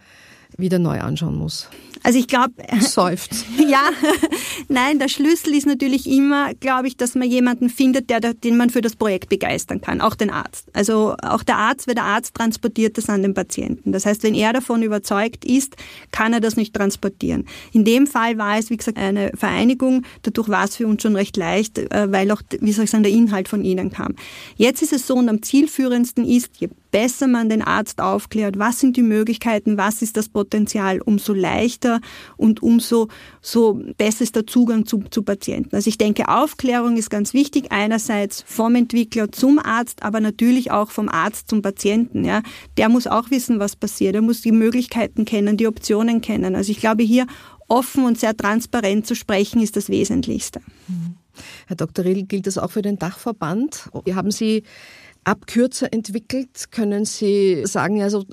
wieder 0.57 0.79
neu 0.79 0.99
anschauen 0.99 1.35
muss? 1.35 1.69
Also 2.03 2.19
ich 2.19 2.27
glaube. 2.27 2.53
Säuft. 2.79 3.31
ja, 3.67 3.89
nein, 4.67 4.99
der 4.99 5.07
Schlüssel 5.07 5.53
ist 5.53 5.67
natürlich 5.67 6.07
immer, 6.07 6.53
glaube 6.55 6.87
ich, 6.87 6.97
dass 6.97 7.15
man 7.15 7.29
jemanden 7.29 7.69
findet, 7.69 8.09
der, 8.09 8.19
den 8.19 8.57
man 8.57 8.69
für 8.69 8.81
das 8.81 8.95
Projekt 8.95 9.29
begeistern 9.29 9.81
kann, 9.81 10.01
auch 10.01 10.15
den 10.15 10.29
Arzt. 10.29 10.67
Also 10.73 11.15
auch 11.21 11.43
der 11.43 11.57
Arzt, 11.57 11.87
weil 11.87 11.95
der 11.95 12.05
Arzt 12.05 12.35
transportiert 12.35 12.97
das 12.97 13.09
an 13.09 13.21
den 13.21 13.33
Patienten. 13.33 13.91
Das 13.91 14.05
heißt, 14.05 14.23
wenn 14.23 14.33
er 14.33 14.53
davon 14.53 14.81
überzeugt 14.81 15.45
ist, 15.45 15.75
kann 16.11 16.33
er 16.33 16.39
das 16.39 16.55
nicht 16.55 16.73
transportieren. 16.73 17.45
In 17.71 17.85
dem 17.85 18.07
Fall 18.07 18.37
war 18.37 18.57
es, 18.57 18.69
wie 18.69 18.77
gesagt, 18.77 18.97
eine 18.97 19.31
Vereinigung. 19.35 20.03
Dadurch 20.23 20.49
war 20.49 20.65
es 20.65 20.75
für 20.75 20.87
uns 20.87 21.01
schon 21.01 21.15
recht 21.15 21.37
leicht, 21.37 21.77
äh, 21.77 22.11
weil 22.11 22.31
auch, 22.31 22.41
wie 22.59 22.71
soll 22.71 22.85
ich 22.85 22.91
sagen, 22.91 23.03
der 23.03 23.11
Inhalt 23.11 23.47
von 23.47 23.63
ihnen 23.63 23.91
kam. 23.91 24.15
Jetzt 24.55 24.81
ist 24.81 24.93
es 24.93 25.05
so 25.05 25.15
und 25.15 25.29
am 25.29 25.41
zielführendsten 25.41 26.25
ist, 26.25 26.49
je 26.57 26.69
besser 26.91 27.27
man 27.27 27.49
den 27.49 27.61
Arzt 27.61 28.01
aufklärt, 28.01 28.59
was 28.59 28.79
sind 28.79 28.97
die 28.97 29.01
Möglichkeiten, 29.01 29.77
was 29.77 30.01
ist 30.01 30.17
das 30.17 30.29
Potenzial, 30.29 31.01
umso 31.01 31.33
leichter 31.33 31.90
und 32.37 32.61
umso 32.61 33.07
so 33.41 33.81
besser 33.97 34.23
ist 34.23 34.35
der 34.35 34.47
Zugang 34.47 34.85
zu, 34.85 35.03
zu 35.09 35.23
Patienten. 35.23 35.75
Also 35.75 35.89
ich 35.89 35.97
denke, 35.97 36.29
Aufklärung 36.29 36.95
ist 36.95 37.09
ganz 37.09 37.33
wichtig, 37.33 37.71
einerseits 37.71 38.43
vom 38.47 38.75
Entwickler 38.75 39.31
zum 39.31 39.59
Arzt, 39.59 40.03
aber 40.03 40.19
natürlich 40.21 40.71
auch 40.71 40.91
vom 40.91 41.09
Arzt 41.09 41.49
zum 41.49 41.61
Patienten. 41.61 42.23
Ja. 42.23 42.43
Der 42.77 42.87
muss 42.87 43.07
auch 43.07 43.31
wissen, 43.31 43.59
was 43.59 43.75
passiert, 43.75 44.15
er 44.15 44.21
muss 44.21 44.41
die 44.41 44.51
Möglichkeiten 44.51 45.25
kennen, 45.25 45.57
die 45.57 45.67
Optionen 45.67 46.21
kennen. 46.21 46.55
Also 46.55 46.71
ich 46.71 46.79
glaube, 46.79 47.03
hier 47.03 47.25
offen 47.67 48.05
und 48.05 48.19
sehr 48.19 48.35
transparent 48.35 49.07
zu 49.07 49.15
sprechen, 49.15 49.61
ist 49.61 49.75
das 49.75 49.89
Wesentlichste. 49.89 50.61
Mhm. 50.87 51.15
Herr 51.67 51.77
Dr. 51.77 52.05
Rill, 52.05 52.23
gilt 52.23 52.47
das 52.47 52.57
auch 52.57 52.71
für 52.71 52.81
den 52.81 52.99
Dachverband? 52.99 53.89
Haben 54.13 54.31
Sie 54.31 54.63
Abkürzer 55.23 55.91
entwickelt? 55.93 56.71
Können 56.71 57.05
Sie 57.05 57.65
sagen, 57.65 58.01
also 58.01 58.25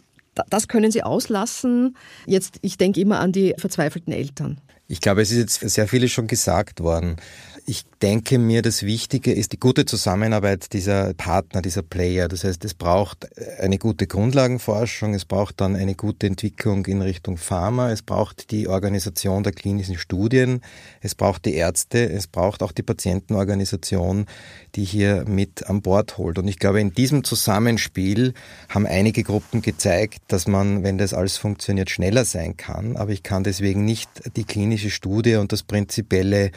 das 0.51 0.69
können 0.69 0.91
Sie 0.91 1.03
auslassen? 1.03 1.97
Jetzt, 2.27 2.59
ich 2.63 2.79
denke 2.79 3.01
immer 3.01 3.21
an 3.21 3.33
die 3.33 3.55
verzweifelten 3.57 4.13
Eltern. 4.13 4.61
Ich 4.87 5.01
glaube, 5.01 5.21
es 5.21 5.31
ist 5.31 5.39
jetzt 5.61 5.75
sehr 5.75 5.87
vieles 5.87 6.11
schon 6.13 6.27
gesagt 6.27 6.81
worden. 6.81 7.17
Ich 7.71 7.85
denke 8.01 8.39
mir, 8.39 8.63
das 8.63 8.83
Wichtige 8.83 9.31
ist 9.31 9.53
die 9.53 9.61
gute 9.61 9.85
Zusammenarbeit 9.85 10.73
dieser 10.73 11.13
Partner, 11.13 11.61
dieser 11.61 11.83
Player. 11.83 12.27
Das 12.27 12.43
heißt, 12.43 12.65
es 12.65 12.73
braucht 12.73 13.29
eine 13.61 13.77
gute 13.77 14.07
Grundlagenforschung, 14.07 15.13
es 15.13 15.27
braucht 15.27 15.61
dann 15.61 15.77
eine 15.77 15.95
gute 15.95 16.29
Entwicklung 16.29 16.87
in 16.87 17.03
Richtung 17.03 17.37
Pharma, 17.37 17.91
es 17.91 18.01
braucht 18.01 18.53
die 18.53 18.69
Organisation 18.69 19.43
der 19.43 19.53
klinischen 19.53 19.99
Studien, 19.99 20.63
es 21.03 21.15
braucht 21.15 21.45
die 21.45 21.57
Ärzte, 21.57 22.11
es 22.11 22.27
braucht 22.27 22.63
auch 22.63 22.73
die 22.73 22.83
Patientenorganisation, 22.83 24.25
die 24.75 24.85
hier 24.85 25.27
mit 25.29 25.67
an 25.67 25.83
Bord 25.83 26.17
holt. 26.17 26.39
Und 26.39 26.49
ich 26.49 26.59
glaube, 26.59 26.81
in 26.81 26.95
diesem 26.95 27.23
Zusammenspiel 27.23 28.33
haben 28.71 28.87
einige 28.87 29.25
Gruppen 29.25 29.61
gezeigt, 29.61 30.21
dass 30.29 30.49
man, 30.49 30.85
wenn 30.85 30.97
das 30.97 31.13
alles 31.13 31.37
funktioniert, 31.37 31.91
schneller 31.91 32.25
sein 32.25 32.57
kann. 32.57 32.97
Aber 32.97 33.11
ich 33.11 33.23
kann 33.23 33.45
deswegen 33.45 33.85
nicht 33.85 34.09
die 34.37 34.45
klinische 34.45 34.89
Studie 34.89 35.35
und 35.35 35.53
das 35.53 35.63
prinzipielle 35.65 36.47
äh, 36.47 36.53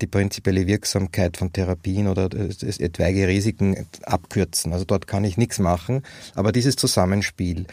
die 0.00 0.06
prinzipielle 0.06 0.66
Wirksamkeit 0.66 1.36
von 1.36 1.52
Therapien 1.52 2.08
oder 2.08 2.28
etwaige 2.34 3.28
Risiken 3.28 3.86
abkürzen. 4.02 4.72
Also 4.72 4.84
dort 4.84 5.06
kann 5.06 5.24
ich 5.24 5.36
nichts 5.36 5.58
machen, 5.58 6.02
aber 6.34 6.50
dieses 6.50 6.76
Zusammenspiel. 6.76 7.66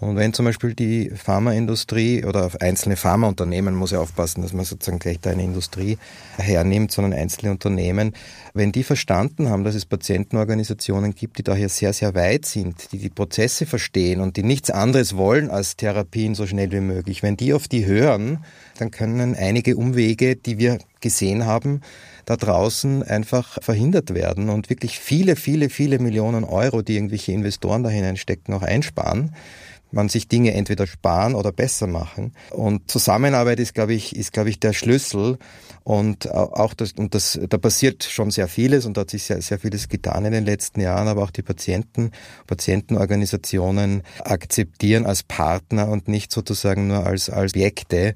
Und 0.00 0.16
wenn 0.16 0.32
zum 0.32 0.46
Beispiel 0.46 0.72
die 0.72 1.10
Pharmaindustrie 1.10 2.24
oder 2.24 2.50
einzelne 2.60 2.96
Pharmaunternehmen, 2.96 3.74
muss 3.74 3.90
ja 3.90 4.00
aufpassen, 4.00 4.40
dass 4.40 4.54
man 4.54 4.64
sozusagen 4.64 4.98
gleich 4.98 5.20
da 5.20 5.30
eine 5.30 5.44
Industrie 5.44 5.98
hernimmt, 6.38 6.90
sondern 6.90 7.12
einzelne 7.12 7.52
Unternehmen, 7.52 8.14
wenn 8.54 8.72
die 8.72 8.82
verstanden 8.82 9.50
haben, 9.50 9.62
dass 9.62 9.74
es 9.74 9.84
Patientenorganisationen 9.84 11.14
gibt, 11.14 11.36
die 11.36 11.42
daher 11.42 11.68
sehr, 11.68 11.92
sehr 11.92 12.14
weit 12.14 12.46
sind, 12.46 12.92
die 12.92 12.98
die 12.98 13.10
Prozesse 13.10 13.66
verstehen 13.66 14.22
und 14.22 14.38
die 14.38 14.42
nichts 14.42 14.70
anderes 14.70 15.16
wollen 15.18 15.50
als 15.50 15.76
Therapien 15.76 16.34
so 16.34 16.46
schnell 16.46 16.72
wie 16.72 16.80
möglich, 16.80 17.22
wenn 17.22 17.36
die 17.36 17.52
auf 17.52 17.68
die 17.68 17.84
hören, 17.84 18.42
dann 18.78 18.90
können 18.90 19.34
einige 19.34 19.76
Umwege, 19.76 20.34
die 20.34 20.58
wir 20.58 20.78
gesehen 21.00 21.46
haben, 21.46 21.80
da 22.24 22.36
draußen 22.36 23.02
einfach 23.02 23.62
verhindert 23.62 24.14
werden 24.14 24.50
und 24.50 24.70
wirklich 24.70 24.98
viele, 24.98 25.36
viele, 25.36 25.68
viele 25.68 25.98
Millionen 25.98 26.44
Euro, 26.44 26.82
die 26.82 26.96
irgendwelche 26.96 27.32
Investoren 27.32 27.82
da 27.82 27.90
hineinstecken, 27.90 28.54
auch 28.54 28.62
einsparen 28.62 29.32
man 29.92 30.08
sich 30.08 30.28
Dinge 30.28 30.54
entweder 30.54 30.86
sparen 30.86 31.34
oder 31.34 31.52
besser 31.52 31.86
machen. 31.86 32.32
Und 32.50 32.90
Zusammenarbeit 32.90 33.60
ist, 33.60 33.74
glaube 33.74 33.94
ich, 33.94 34.14
ist, 34.14 34.32
glaube 34.32 34.50
ich, 34.50 34.60
der 34.60 34.72
Schlüssel. 34.72 35.38
Und 35.84 36.30
auch 36.30 36.74
das, 36.74 36.92
und 36.92 37.14
das, 37.14 37.38
da 37.48 37.58
passiert 37.58 38.04
schon 38.04 38.30
sehr 38.30 38.48
vieles 38.48 38.86
und 38.86 38.96
da 38.96 39.02
hat 39.02 39.10
sich 39.10 39.24
sehr, 39.24 39.40
sehr 39.42 39.58
vieles 39.58 39.88
getan 39.88 40.24
in 40.24 40.32
den 40.32 40.44
letzten 40.44 40.80
Jahren, 40.80 41.08
aber 41.08 41.22
auch 41.22 41.30
die 41.30 41.42
Patienten, 41.42 42.10
Patientenorganisationen 42.46 44.02
akzeptieren 44.24 45.06
als 45.06 45.22
Partner 45.22 45.88
und 45.88 46.08
nicht 46.08 46.32
sozusagen 46.32 46.88
nur 46.88 47.06
als, 47.06 47.30
als 47.30 47.52
Objekte 47.52 48.14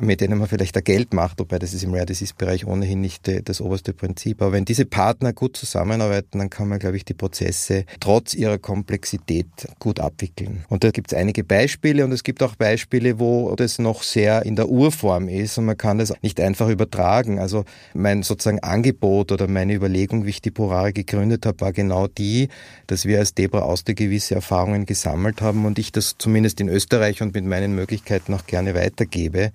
mit 0.00 0.20
denen 0.20 0.38
man 0.38 0.48
vielleicht 0.48 0.76
da 0.76 0.80
Geld 0.80 1.14
macht, 1.14 1.40
wobei 1.40 1.58
das 1.58 1.72
ist 1.72 1.82
im 1.82 1.94
Rare 1.94 2.06
Disease 2.06 2.34
Bereich 2.36 2.66
ohnehin 2.66 3.00
nicht 3.00 3.30
das 3.48 3.60
oberste 3.60 3.92
Prinzip. 3.92 4.42
Aber 4.42 4.52
wenn 4.52 4.64
diese 4.64 4.84
Partner 4.84 5.32
gut 5.32 5.56
zusammenarbeiten, 5.56 6.38
dann 6.38 6.50
kann 6.50 6.68
man, 6.68 6.78
glaube 6.78 6.96
ich, 6.96 7.04
die 7.04 7.14
Prozesse 7.14 7.84
trotz 8.00 8.34
ihrer 8.34 8.58
Komplexität 8.58 9.46
gut 9.78 10.00
abwickeln. 10.00 10.64
Und 10.68 10.84
da 10.84 10.90
gibt 10.90 11.12
es 11.12 11.18
einige 11.18 11.44
Beispiele 11.44 12.04
und 12.04 12.12
es 12.12 12.24
gibt 12.24 12.42
auch 12.42 12.56
Beispiele, 12.56 13.18
wo 13.18 13.54
das 13.56 13.78
noch 13.78 14.02
sehr 14.02 14.44
in 14.44 14.56
der 14.56 14.68
Urform 14.68 15.28
ist 15.28 15.56
und 15.58 15.64
man 15.64 15.76
kann 15.76 15.98
das 15.98 16.12
nicht 16.22 16.40
einfach 16.40 16.68
übertragen. 16.68 17.05
Also 17.06 17.64
mein 17.94 18.22
sozusagen 18.22 18.60
Angebot 18.60 19.32
oder 19.32 19.48
meine 19.48 19.74
Überlegung, 19.74 20.24
wie 20.26 20.30
ich 20.30 20.42
die 20.42 20.50
Porare 20.50 20.92
gegründet 20.92 21.46
habe, 21.46 21.60
war 21.60 21.72
genau 21.72 22.06
die, 22.06 22.48
dass 22.86 23.04
wir 23.04 23.18
als 23.18 23.34
Debra 23.34 23.60
Auster 23.60 23.94
gewisse 23.94 24.34
Erfahrungen 24.34 24.86
gesammelt 24.86 25.40
haben 25.40 25.64
und 25.64 25.78
ich 25.78 25.92
das 25.92 26.16
zumindest 26.18 26.60
in 26.60 26.68
Österreich 26.68 27.22
und 27.22 27.34
mit 27.34 27.44
meinen 27.44 27.74
Möglichkeiten 27.74 28.34
auch 28.34 28.46
gerne 28.46 28.74
weitergebe. 28.74 29.52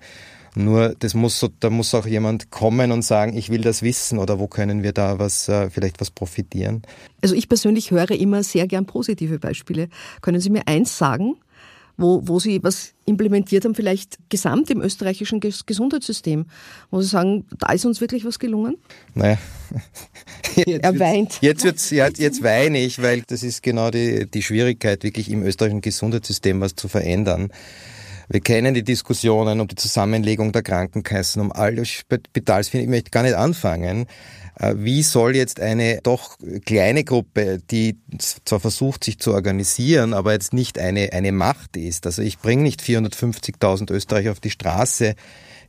Nur 0.54 0.94
das 0.98 1.14
muss 1.14 1.46
da 1.60 1.70
muss 1.70 1.94
auch 1.94 2.06
jemand 2.06 2.50
kommen 2.50 2.92
und 2.92 3.02
sagen, 3.02 3.36
ich 3.36 3.48
will 3.48 3.62
das 3.62 3.82
wissen 3.82 4.18
oder 4.18 4.38
wo 4.38 4.48
können 4.48 4.82
wir 4.82 4.92
da 4.92 5.18
was 5.18 5.48
äh, 5.48 5.70
vielleicht 5.70 6.00
was 6.00 6.10
profitieren. 6.10 6.82
Also 7.22 7.34
ich 7.34 7.48
persönlich 7.48 7.90
höre 7.90 8.10
immer 8.10 8.42
sehr 8.42 8.66
gern 8.66 8.84
positive 8.84 9.38
Beispiele. 9.38 9.88
Können 10.20 10.40
Sie 10.40 10.50
mir 10.50 10.62
eins 10.66 10.98
sagen, 10.98 11.36
wo, 11.96 12.22
wo 12.26 12.38
Sie 12.38 12.62
was 12.62 12.94
implementiert 13.04 13.64
haben, 13.64 13.74
vielleicht 13.74 14.18
gesamt 14.28 14.70
im 14.70 14.80
österreichischen 14.80 15.40
Gesundheitssystem, 15.40 16.46
wo 16.90 17.00
Sie 17.00 17.08
sagen, 17.08 17.46
da 17.58 17.72
ist 17.72 17.84
uns 17.84 18.00
wirklich 18.00 18.24
was 18.24 18.38
gelungen? 18.38 18.76
Naja, 19.14 19.38
jetzt 20.56 20.84
er 20.84 20.98
weint. 20.98 21.38
Jetzt, 21.40 21.64
wird's, 21.64 21.90
jetzt, 21.90 22.18
jetzt 22.18 22.42
weine 22.42 22.78
ich, 22.78 23.02
weil 23.02 23.22
das 23.26 23.42
ist 23.42 23.62
genau 23.62 23.90
die, 23.90 24.26
die 24.30 24.42
Schwierigkeit, 24.42 25.02
wirklich 25.04 25.30
im 25.30 25.42
österreichischen 25.42 25.80
Gesundheitssystem 25.80 26.60
was 26.60 26.74
zu 26.74 26.88
verändern. 26.88 27.50
Wir 28.32 28.40
kennen 28.40 28.72
die 28.72 28.82
Diskussionen 28.82 29.60
um 29.60 29.68
die 29.68 29.74
Zusammenlegung 29.74 30.52
der 30.52 30.62
Krankenkassen, 30.62 31.42
um 31.42 31.52
alle 31.52 31.84
Spitals. 31.84 32.72
Ich 32.72 32.88
möchte 32.88 33.10
gar 33.10 33.24
nicht 33.24 33.34
anfangen. 33.34 34.06
Äh, 34.58 34.72
wie 34.78 35.02
soll 35.02 35.36
jetzt 35.36 35.60
eine 35.60 36.00
doch 36.02 36.38
kleine 36.64 37.04
Gruppe, 37.04 37.58
die 37.70 37.98
zwar 38.18 38.58
versucht, 38.58 39.04
sich 39.04 39.18
zu 39.18 39.34
organisieren, 39.34 40.14
aber 40.14 40.32
jetzt 40.32 40.54
nicht 40.54 40.78
eine, 40.78 41.12
eine 41.12 41.30
Macht 41.30 41.76
ist, 41.76 42.06
also 42.06 42.22
ich 42.22 42.38
bringe 42.38 42.62
nicht 42.62 42.80
450.000 42.80 43.92
Österreicher 43.92 44.32
auf 44.32 44.40
die 44.40 44.50
Straße, 44.50 45.14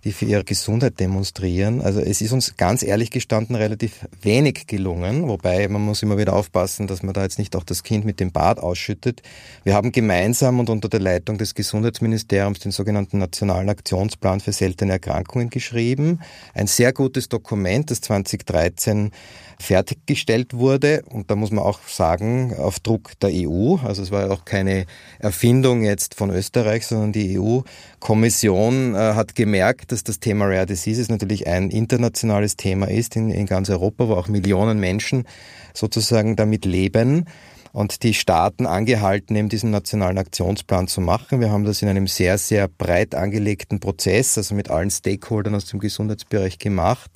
die 0.04 0.12
für 0.12 0.26
ihre 0.26 0.44
Gesundheit 0.44 1.00
demonstrieren. 1.00 1.82
Also 1.82 2.00
es 2.00 2.22
ist 2.22 2.34
uns 2.34 2.58
ganz 2.58 2.84
ehrlich 2.84 3.10
gestanden 3.10 3.56
relativ 3.56 4.08
wenig 4.22 4.68
gelungen, 4.68 5.28
wobei 5.28 5.68
man 5.68 5.82
muss 5.82 6.04
immer 6.04 6.18
wieder 6.18 6.34
aufpassen, 6.34 6.88
dass 6.88 7.04
man 7.04 7.14
da 7.14 7.24
jetzt 7.24 7.40
nicht 7.40 7.56
auch 7.56 7.64
das 7.64 7.84
Kind 7.84 8.04
mit 8.04 8.20
dem 8.20 8.32
Bad 8.32 8.60
ausschüttet. 8.60 9.22
Wir 9.64 9.74
haben 9.74 9.92
gemeinsam 9.92 10.60
und 10.60 10.70
unter 10.70 10.90
der 10.90 11.00
Leitung 11.00 11.38
des 11.38 11.56
Gesundheitsministeriums 11.56 12.60
den 12.60 12.72
sogenannten 12.72 13.18
Nationalen 13.18 13.70
Aktionsplan 13.70 14.42
für 14.42 14.52
seltene 14.52 14.94
Erkrankungen 14.94 15.50
geschrieben. 15.50 16.20
Ein 16.54 16.68
sehr 16.68 16.92
gutes 16.92 17.30
Dokument, 17.30 17.90
das 17.90 18.02
2013 18.02 19.12
fertiggestellt 19.60 20.54
wurde. 20.54 21.04
Und 21.10 21.30
da 21.32 21.36
muss 21.36 21.52
man 21.52 21.64
auch 21.64 21.80
sagen, 21.88 22.56
auf 22.58 22.80
Druck 22.80 23.20
der 23.20 23.30
EU. 23.34 23.78
Also 23.84 24.02
es 24.02 24.12
war 24.12 24.30
auch 24.32 24.46
keine 24.46 24.86
Erfindung 25.20 25.84
jetzt 25.84 26.16
von 26.16 26.30
Österreich, 26.30 26.86
sondern 26.88 27.12
die 27.12 27.40
EU-Kommission 27.40 28.96
äh, 28.96 28.98
hat 28.98 29.36
gemerkt, 29.36 29.92
dass 29.92 30.04
das 30.04 30.20
Thema 30.20 30.46
Rare 30.46 30.66
Diseases 30.66 31.10
natürlich 31.10 31.48
ein 31.48 31.70
internationales 31.70 32.56
Thema 32.56 32.88
ist 32.88 33.16
in, 33.16 33.30
in 33.30 33.46
ganz 33.46 33.70
Europa, 33.70 34.08
wo 34.08 34.14
auch 34.14 34.28
Millionen 34.28 34.80
Menschen 34.80 35.26
sozusagen 35.74 36.36
damit 36.36 36.66
leben 36.66 37.26
und 37.74 38.04
die 38.04 38.14
Staaten 38.14 38.68
angehalten, 38.68 39.36
eben 39.36 39.50
diesen 39.50 39.72
nationalen 39.72 40.20
Aktionsplan 40.20 40.88
zu 40.88 41.02
machen. 41.02 41.42
Wir 41.42 41.52
haben 41.52 41.66
das 41.66 41.82
in 41.82 41.90
einem 41.90 42.08
sehr, 42.08 42.38
sehr 42.38 42.68
breit 42.68 43.16
angelegten 43.16 43.80
Prozess, 43.80 44.38
also 44.38 44.54
mit 44.54 44.70
allen 44.70 44.92
Stakeholdern 44.92 45.56
aus 45.56 45.66
dem 45.66 45.80
Gesundheitsbereich 45.80 46.60
gemacht. 46.60 47.10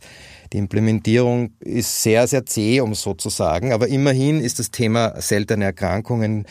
Die 0.53 0.57
Implementierung 0.57 1.51
ist 1.59 2.03
sehr, 2.03 2.27
sehr 2.27 2.45
zäh, 2.45 2.81
um 2.81 2.95
so 2.95 3.13
zu 3.13 3.29
sagen, 3.29 3.73
aber 3.73 3.87
immerhin 3.87 4.39
ist 4.39 4.59
das 4.59 4.71
Thema 4.71 5.19
seltene 5.21 5.65
Erkrankungen 5.65 6.45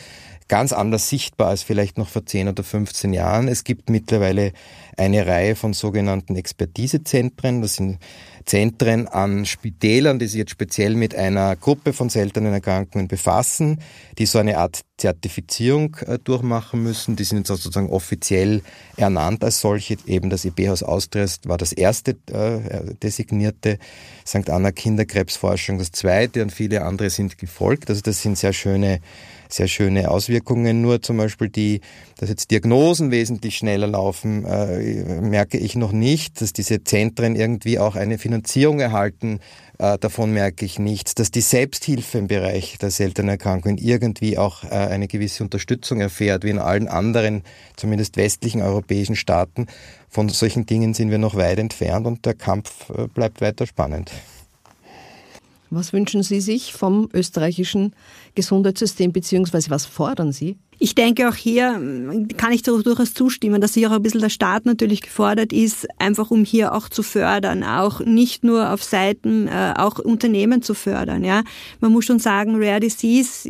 ganz 0.47 0.73
anders 0.73 1.09
sichtbar 1.09 1.49
als 1.49 1.63
vielleicht 1.63 1.97
noch 1.97 2.09
vor 2.09 2.25
10 2.25 2.47
oder 2.47 2.63
15 2.63 3.13
Jahren. 3.13 3.47
Es 3.47 3.63
gibt 3.63 3.89
mittlerweile 3.89 4.53
eine 4.95 5.27
Reihe 5.27 5.55
von 5.55 5.73
sogenannten 5.73 6.35
Expertisezentren. 6.35 7.61
Das 7.61 7.75
sind 7.75 7.99
Zentren 8.45 9.09
an 9.09 9.45
Spitälern, 9.45 10.19
die 10.19 10.27
sich 10.27 10.39
jetzt 10.39 10.51
speziell 10.51 10.95
mit 10.95 11.13
einer 11.13 11.55
Gruppe 11.57 11.91
von 11.91 12.09
seltenen 12.09 12.53
Erkrankungen 12.53 13.09
befassen, 13.09 13.81
die 14.17 14.25
so 14.25 14.39
eine 14.39 14.57
Art 14.57 14.81
Zertifizierung 14.97 15.97
äh, 16.07 16.17
durchmachen 16.17 16.81
müssen. 16.81 17.17
Die 17.17 17.25
sind 17.25 17.39
jetzt 17.39 17.49
sozusagen 17.49 17.89
offiziell 17.89 18.61
ernannt 18.95 19.43
als 19.43 19.59
solche. 19.59 19.97
Eben 20.07 20.29
das 20.29 20.45
IB-Haus 20.45 20.81
Austria 20.81 21.25
war 21.43 21.57
das 21.57 21.73
erste 21.73 22.11
äh, 22.31 22.95
designierte 23.03 23.79
St. 24.25 24.49
Anna 24.49 24.71
Kinderkrebsforschung, 24.71 25.77
das 25.77 25.91
zweite 25.91 26.41
und 26.41 26.51
viele 26.51 26.83
andere 26.83 27.09
sind 27.09 27.37
gefolgt. 27.37 27.89
Also 27.89 28.01
das 28.01 28.21
sind 28.21 28.37
sehr 28.37 28.53
schöne 28.53 29.01
sehr 29.49 29.67
schöne 29.67 30.09
Auswirkungen. 30.09 30.81
Nur 30.81 31.01
zum 31.01 31.17
Beispiel 31.17 31.49
die, 31.49 31.81
dass 32.17 32.29
jetzt 32.29 32.51
Diagnosen 32.51 33.11
wesentlich 33.11 33.57
schneller 33.57 33.87
laufen, 33.87 34.45
äh, 34.45 35.21
merke 35.21 35.57
ich 35.57 35.75
noch 35.75 35.91
nicht. 35.91 36.41
Dass 36.41 36.53
diese 36.53 36.83
Zentren 36.83 37.35
irgendwie 37.35 37.79
auch 37.79 37.95
eine 37.95 38.17
Finanzierung 38.17 38.79
erhalten, 38.79 39.39
äh, 39.79 39.97
davon 39.97 40.33
merke 40.33 40.65
ich 40.65 40.79
nichts. 40.79 41.15
Dass 41.15 41.31
die 41.31 41.41
Selbsthilfe 41.41 42.17
im 42.17 42.27
Bereich 42.27 42.77
der 42.79 42.91
seltenen 42.91 43.29
Erkrankungen 43.29 43.77
irgendwie 43.77 44.37
auch 44.37 44.63
äh, 44.63 44.69
eine 44.69 45.07
gewisse 45.07 45.43
Unterstützung 45.43 46.01
erfährt, 46.01 46.43
wie 46.43 46.49
in 46.49 46.59
allen 46.59 46.87
anderen, 46.87 47.43
zumindest 47.75 48.17
westlichen 48.17 48.61
europäischen 48.61 49.15
Staaten. 49.15 49.67
Von 50.09 50.29
solchen 50.29 50.65
Dingen 50.65 50.93
sind 50.93 51.11
wir 51.11 51.17
noch 51.17 51.35
weit 51.35 51.59
entfernt 51.59 52.07
und 52.07 52.25
der 52.25 52.33
Kampf 52.33 52.89
äh, 52.89 53.07
bleibt 53.07 53.41
weiter 53.41 53.67
spannend. 53.67 54.11
Was 55.69 55.93
wünschen 55.93 56.23
Sie 56.23 56.39
sich 56.39 56.73
vom 56.73 57.09
österreichischen 57.13 57.93
Gesundheitssystem, 58.35 59.11
beziehungsweise 59.11 59.69
was 59.69 59.85
fordern 59.85 60.31
Sie? 60.31 60.57
Ich 60.79 60.93
denke 60.93 61.27
auch 61.27 61.35
hier 61.35 61.73
ähm, 61.75 62.27
kann 62.37 62.51
ich 62.51 62.61
durchaus 62.61 63.13
zustimmen, 63.13 63.61
dass 63.61 63.73
hier 63.73 63.89
auch 63.89 63.95
ein 63.95 64.03
bisschen 64.03 64.21
der 64.21 64.29
Staat 64.29 64.65
natürlich 64.65 65.01
gefordert 65.01 65.51
ist, 65.51 65.87
einfach 65.97 66.29
um 66.29 66.43
hier 66.43 66.73
auch 66.73 66.87
zu 66.87 67.01
fördern, 67.01 67.63
auch 67.63 68.01
nicht 68.01 68.43
nur 68.43 68.71
auf 68.71 68.83
Seiten, 68.83 69.47
äh, 69.47 69.73
auch 69.75 69.97
Unternehmen 69.97 70.61
zu 70.61 70.75
fördern. 70.75 71.23
Ja, 71.23 71.43
man 71.79 71.91
muss 71.91 72.05
schon 72.05 72.19
sagen, 72.19 72.63
Rare 72.63 72.79
Disease, 72.79 73.49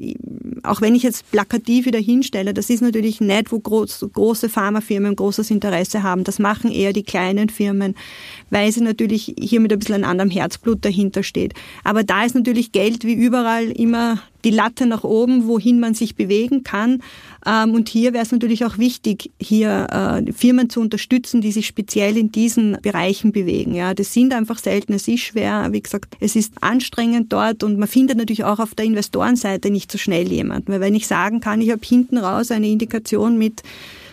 auch 0.63 0.79
wenn 0.79 0.95
ich 0.95 1.03
jetzt 1.03 1.29
plakativ 1.31 1.85
wieder 1.85 1.99
hinstelle, 1.99 2.53
das 2.53 2.69
ist 2.69 2.81
natürlich 2.81 3.19
nett, 3.19 3.51
wo 3.51 3.59
groß, 3.59 4.07
große 4.13 4.47
Pharmafirmen 4.47 5.15
großes 5.15 5.51
Interesse 5.51 6.03
haben. 6.03 6.23
Das 6.23 6.39
machen 6.39 6.71
eher 6.71 6.93
die 6.93 7.03
kleinen 7.03 7.49
Firmen, 7.49 7.95
weil 8.51 8.71
sie 8.71 8.81
natürlich 8.81 9.35
hier 9.37 9.59
mit 9.59 9.73
ein 9.73 9.79
bisschen 9.79 9.95
einem 9.95 10.05
anderen 10.05 10.29
Herzblut 10.29 10.85
dahinter 10.85 11.23
steht. 11.23 11.53
Aber 11.83 12.03
da 12.03 12.23
ist 12.23 12.35
natürlich 12.35 12.71
Geld 12.71 13.03
wie 13.03 13.13
überall 13.13 13.65
immer 13.65 14.19
die 14.43 14.49
Latte 14.49 14.85
nach 14.85 15.03
oben, 15.03 15.47
wohin 15.47 15.79
man 15.79 15.93
sich 15.93 16.15
bewegen 16.15 16.63
kann. 16.63 17.01
Ähm, 17.45 17.73
und 17.73 17.89
hier 17.89 18.13
wäre 18.13 18.23
es 18.23 18.31
natürlich 18.31 18.65
auch 18.65 18.77
wichtig, 18.77 19.31
hier 19.39 19.87
äh, 19.91 20.31
Firmen 20.31 20.69
zu 20.69 20.81
unterstützen, 20.81 21.41
die 21.41 21.51
sich 21.51 21.67
speziell 21.67 22.17
in 22.17 22.31
diesen 22.31 22.77
Bereichen 22.81 23.31
bewegen. 23.31 23.73
Ja, 23.73 23.93
das 23.93 24.13
sind 24.13 24.33
einfach 24.33 24.59
selten, 24.59 24.93
es 24.93 25.07
ist 25.07 25.21
schwer. 25.21 25.69
Wie 25.71 25.81
gesagt, 25.81 26.15
es 26.19 26.35
ist 26.35 26.53
anstrengend 26.61 27.31
dort 27.33 27.63
und 27.63 27.77
man 27.77 27.87
findet 27.87 28.17
natürlich 28.17 28.43
auch 28.43 28.59
auf 28.59 28.75
der 28.75 28.85
Investorenseite 28.85 29.69
nicht 29.69 29.91
so 29.91 29.97
schnell 29.97 30.31
jemanden. 30.31 30.71
Weil 30.71 30.81
wenn 30.81 30.95
ich 30.95 31.07
sagen 31.07 31.39
kann, 31.39 31.61
ich 31.61 31.71
habe 31.71 31.81
hinten 31.85 32.17
raus 32.17 32.51
eine 32.51 32.67
Indikation 32.67 33.37
mit 33.37 33.63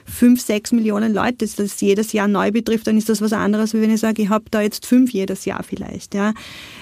fünf, 0.04 0.40
sechs 0.40 0.72
Millionen 0.72 1.14
Leute 1.14 1.46
das 1.46 1.80
jedes 1.80 2.12
Jahr 2.12 2.28
neu 2.28 2.50
betrifft, 2.50 2.86
dann 2.86 2.98
ist 2.98 3.08
das 3.08 3.20
was 3.20 3.32
anderes, 3.32 3.74
wie 3.74 3.80
wenn 3.80 3.92
ich 3.92 4.00
sage, 4.00 4.22
ich 4.22 4.28
habe 4.28 4.44
da 4.50 4.60
jetzt 4.60 4.86
fünf 4.86 5.12
jedes 5.12 5.44
Jahr 5.44 5.62
vielleicht. 5.62 6.14
Ja. 6.14 6.34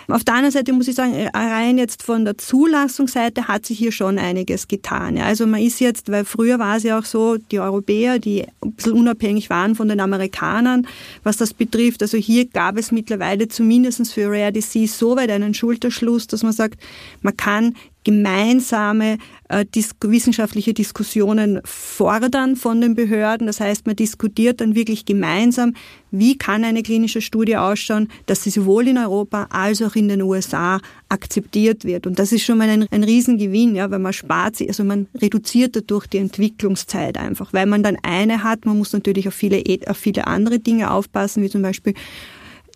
Auf 0.09 0.25
der 0.25 0.35
anderen 0.35 0.53
Seite 0.53 0.73
muss 0.73 0.89
ich 0.89 0.95
sagen, 0.95 1.15
rein 1.33 1.79
jetzt 1.79 2.03
von 2.03 2.25
der 2.25 2.37
Zulassungsseite 2.37 3.49
hat 3.49 3.65
sich 3.67 3.79
hier 3.79 3.93
schon 3.93 4.19
einiges 4.19 4.69
getan. 4.69 5.17
Ja. 5.17 5.25
Also 5.25 5.47
man 5.47 5.61
ist 5.63 5.81
jetzt, 5.81 6.11
weil 6.11 6.25
früher 6.25 6.59
war 6.59 6.77
es 6.77 6.83
ja 6.83 6.99
auch 6.99 7.05
so, 7.05 7.37
die 7.37 7.61
Europäer, 7.61 8.19
die 8.19 8.45
ein 8.61 8.73
bisschen 8.73 8.93
unabhängig 8.93 9.51
waren 9.51 9.75
von 9.75 9.89
den 9.89 10.01
Amerikanern, 10.01 10.87
was 11.23 11.37
das 11.37 11.55
betrifft. 11.55 12.03
Also 12.03 12.19
hier 12.19 12.47
gab 12.47 12.77
es 12.77 12.93
mittlerweile 12.93 13.49
zumindest 13.49 14.13
für 14.13 14.29
Rare 14.29 14.53
Disease 14.53 14.97
so 14.97 15.17
weit 15.17 15.31
einen 15.31 15.55
Schulterschluss, 15.55 16.27
dass 16.27 16.43
man 16.43 16.53
sagt, 16.53 16.81
man 17.21 17.37
kann 17.37 17.75
gemeinsame 18.05 19.19
äh, 19.49 19.65
dis 19.65 19.91
wissenschaftliche 20.01 20.75
Diskussionen 20.75 21.61
fordern 21.65 22.57
von 22.57 22.81
den 22.81 22.95
Behörden. 22.95 23.47
Das 23.47 23.61
heißt, 23.61 23.87
man 23.87 23.97
diskutiert 23.97 24.61
dann 24.61 24.75
wirklich 24.75 25.05
gemeinsam, 25.05 25.75
wie 26.11 26.37
kann 26.37 26.65
eine 26.65 26.83
klinische 26.83 27.21
Studie 27.21 27.57
ausschauen, 27.57 28.09
dass 28.27 28.43
sie 28.43 28.51
sowohl 28.51 28.89
in 28.89 28.99
Europa 28.99 29.49
als 29.51 29.81
auch 29.83 29.95
in 29.95 30.09
den 30.09 30.23
USA 30.23 30.81
akzeptiert 31.09 31.85
wird. 31.85 32.07
Und 32.07 32.19
das 32.19 32.33
ist 32.33 32.45
schon 32.45 32.59
mal 32.59 32.69
ein, 32.69 32.87
ein 32.91 33.05
Riesengewinn, 33.05 33.75
ja, 33.75 33.91
weil 33.91 33.99
man 33.99 34.13
spart 34.13 34.57
sie, 34.57 34.69
also 34.69 34.85
man 34.85 35.07
reduziert 35.15 35.77
dadurch 35.77 36.07
die 36.07 36.19
Entwicklungszeit 36.19 37.17
einfach, 37.17 37.53
weil 37.53 37.67
man 37.67 37.83
dann 37.83 37.97
eine 38.03 38.43
hat. 38.43 38.67
Man 38.67 38.79
muss 38.79 38.93
natürlich 38.93 39.29
auf 39.29 39.35
viele, 39.35 39.63
auf 39.87 39.97
viele 39.97 40.27
andere 40.27 40.59
Dinge 40.59 40.91
aufpassen, 40.91 41.43
wie 41.43 41.51
zum 41.51 41.63
Beispiel 41.63 41.95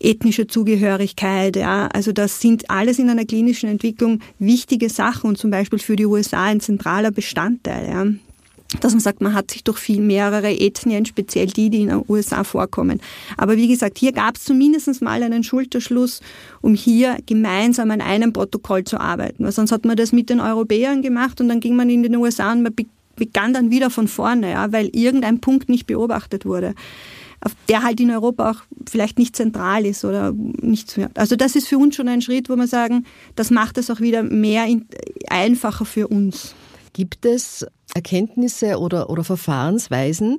ethnische 0.01 0.47
Zugehörigkeit, 0.47 1.57
ja, 1.57 1.89
also 1.93 2.13
das 2.13 2.41
sind 2.41 2.71
alles 2.71 2.99
in 2.99 3.09
einer 3.09 3.25
klinischen 3.25 3.69
Entwicklung 3.69 4.21
wichtige 4.39 4.89
Sachen 4.89 5.29
und 5.29 5.39
zum 5.39 5.51
Beispiel 5.51 5.79
für 5.79 5.97
die 5.97 6.07
USA 6.07 6.45
ein 6.45 6.61
zentraler 6.61 7.11
Bestandteil, 7.11 7.89
ja. 7.89 8.07
Dass 8.81 8.93
man 8.93 9.01
sagt, 9.01 9.21
man 9.21 9.33
hat 9.33 9.53
sich 9.53 9.63
durch 9.63 9.79
viel 9.79 10.01
mehrere 10.01 10.51
Ethnien, 10.51 11.07
speziell 11.07 11.47
die, 11.47 11.71
die 11.71 11.83
in 11.83 11.89
den 11.89 12.05
USA 12.09 12.43
vorkommen. 12.43 13.01
Aber 13.37 13.57
wie 13.57 13.69
gesagt, 13.69 13.97
hier 13.97 14.11
gab 14.11 14.37
es 14.37 14.45
zumindest 14.45 15.01
mal 15.03 15.23
einen 15.23 15.45
Schulterschluss, 15.45 16.21
um 16.63 16.75
hier 16.75 17.17
gemeinsam 17.27 17.93
an 17.93 18.01
einem 18.01 18.33
Protokoll 18.33 18.83
zu 18.83 18.99
arbeiten. 18.99 19.45
Weil 19.45 19.53
sonst 19.53 19.71
hat 19.71 19.85
man 19.85 19.97
das 19.97 20.11
mit 20.11 20.31
den 20.31 20.41
Europäern 20.41 21.01
gemacht 21.01 21.41
und 21.41 21.49
dann 21.49 21.61
ging 21.61 21.77
man 21.77 21.89
in 21.89 22.03
den 22.03 22.17
USA 22.17 22.53
und 22.53 22.65
man 22.65 22.75
begann 23.15 23.55
dann 23.55 23.71
wieder 23.71 23.89
von 23.89 24.09
vorne, 24.09 24.51
ja, 24.51 24.73
weil 24.73 24.91
irgendein 24.93 25.41
Punkt 25.41 25.69
nicht 25.69 25.87
beobachtet 25.87 26.45
wurde 26.45 26.75
der 27.69 27.83
halt 27.83 28.01
in 28.01 28.11
Europa 28.11 28.51
auch 28.51 28.63
vielleicht 28.89 29.19
nicht 29.19 29.37
zentral 29.37 29.87
ist 29.87 30.05
oder 30.05 30.33
nicht 30.33 30.91
so. 30.91 31.07
Also 31.15 31.37
das 31.37 31.57
ist 31.57 31.69
für 31.69 31.79
uns 31.79 31.97
schon 31.97 32.09
ein 32.09 32.23
Schritt, 32.23 32.49
wo 32.49 32.57
wir 32.57 32.67
sagen, 32.67 33.05
das 33.35 33.51
macht 33.51 33.79
es 33.79 33.91
auch 33.91 34.01
wieder 34.01 34.23
mehr 34.23 34.67
einfacher 35.29 35.85
für 35.85 36.09
uns. 36.09 36.55
Gibt 36.93 37.27
es 37.27 37.67
Erkenntnisse 37.95 38.79
oder, 38.79 39.11
oder 39.11 39.23
Verfahrensweisen, 39.23 40.39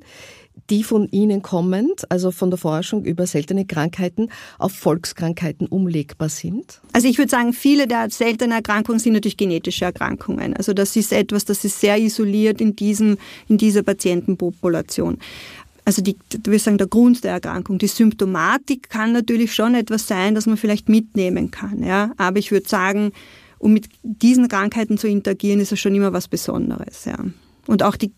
die 0.69 0.83
von 0.83 1.07
Ihnen 1.09 1.41
kommend, 1.41 2.09
also 2.11 2.31
von 2.31 2.49
der 2.49 2.57
Forschung 2.57 3.05
über 3.05 3.27
seltene 3.27 3.65
Krankheiten, 3.65 4.29
auf 4.57 4.73
Volkskrankheiten 4.73 5.67
umlegbar 5.67 6.29
sind? 6.29 6.81
Also 6.93 7.07
ich 7.07 7.17
würde 7.17 7.29
sagen, 7.29 7.53
viele 7.53 7.87
der 7.87 8.09
seltenen 8.09 8.53
Erkrankungen 8.53 8.99
sind 8.99 9.13
natürlich 9.13 9.37
genetische 9.37 9.85
Erkrankungen. 9.85 10.55
Also 10.55 10.73
das 10.73 10.95
ist 10.95 11.13
etwas, 11.13 11.45
das 11.45 11.63
ist 11.63 11.79
sehr 11.79 11.97
isoliert 11.97 12.59
in, 12.59 12.75
diesem, 12.75 13.17
in 13.47 13.57
dieser 13.57 13.83
Patientenpopulation 13.83 15.19
also 15.87 16.01
die, 16.01 16.17
wir 16.43 16.59
sagen, 16.59 16.77
der 16.77 16.87
Grund 16.87 17.23
der 17.23 17.31
Erkrankung. 17.31 17.77
Die 17.77 17.87
Symptomatik 17.87 18.89
kann 18.89 19.13
natürlich 19.13 19.55
schon 19.55 19.73
etwas 19.73 20.05
sein, 20.05 20.35
das 20.35 20.45
man 20.45 20.57
vielleicht 20.57 20.89
mitnehmen 20.89 21.49
kann. 21.49 21.81
Ja? 21.81 22.11
Aber 22.17 22.39
ich 22.39 22.51
würde 22.51 22.67
sagen, 22.67 23.13
um 23.57 23.71
mit 23.71 23.87
diesen 24.03 24.49
Krankheiten 24.49 24.97
zu 24.97 25.07
interagieren, 25.07 25.61
ist 25.61 25.71
es 25.71 25.79
schon 25.79 25.95
immer 25.95 26.11
was 26.11 26.27
Besonderes. 26.27 27.05
Ja. 27.05 27.17
Und 27.67 27.83
auch 27.83 27.95
die, 27.95 28.11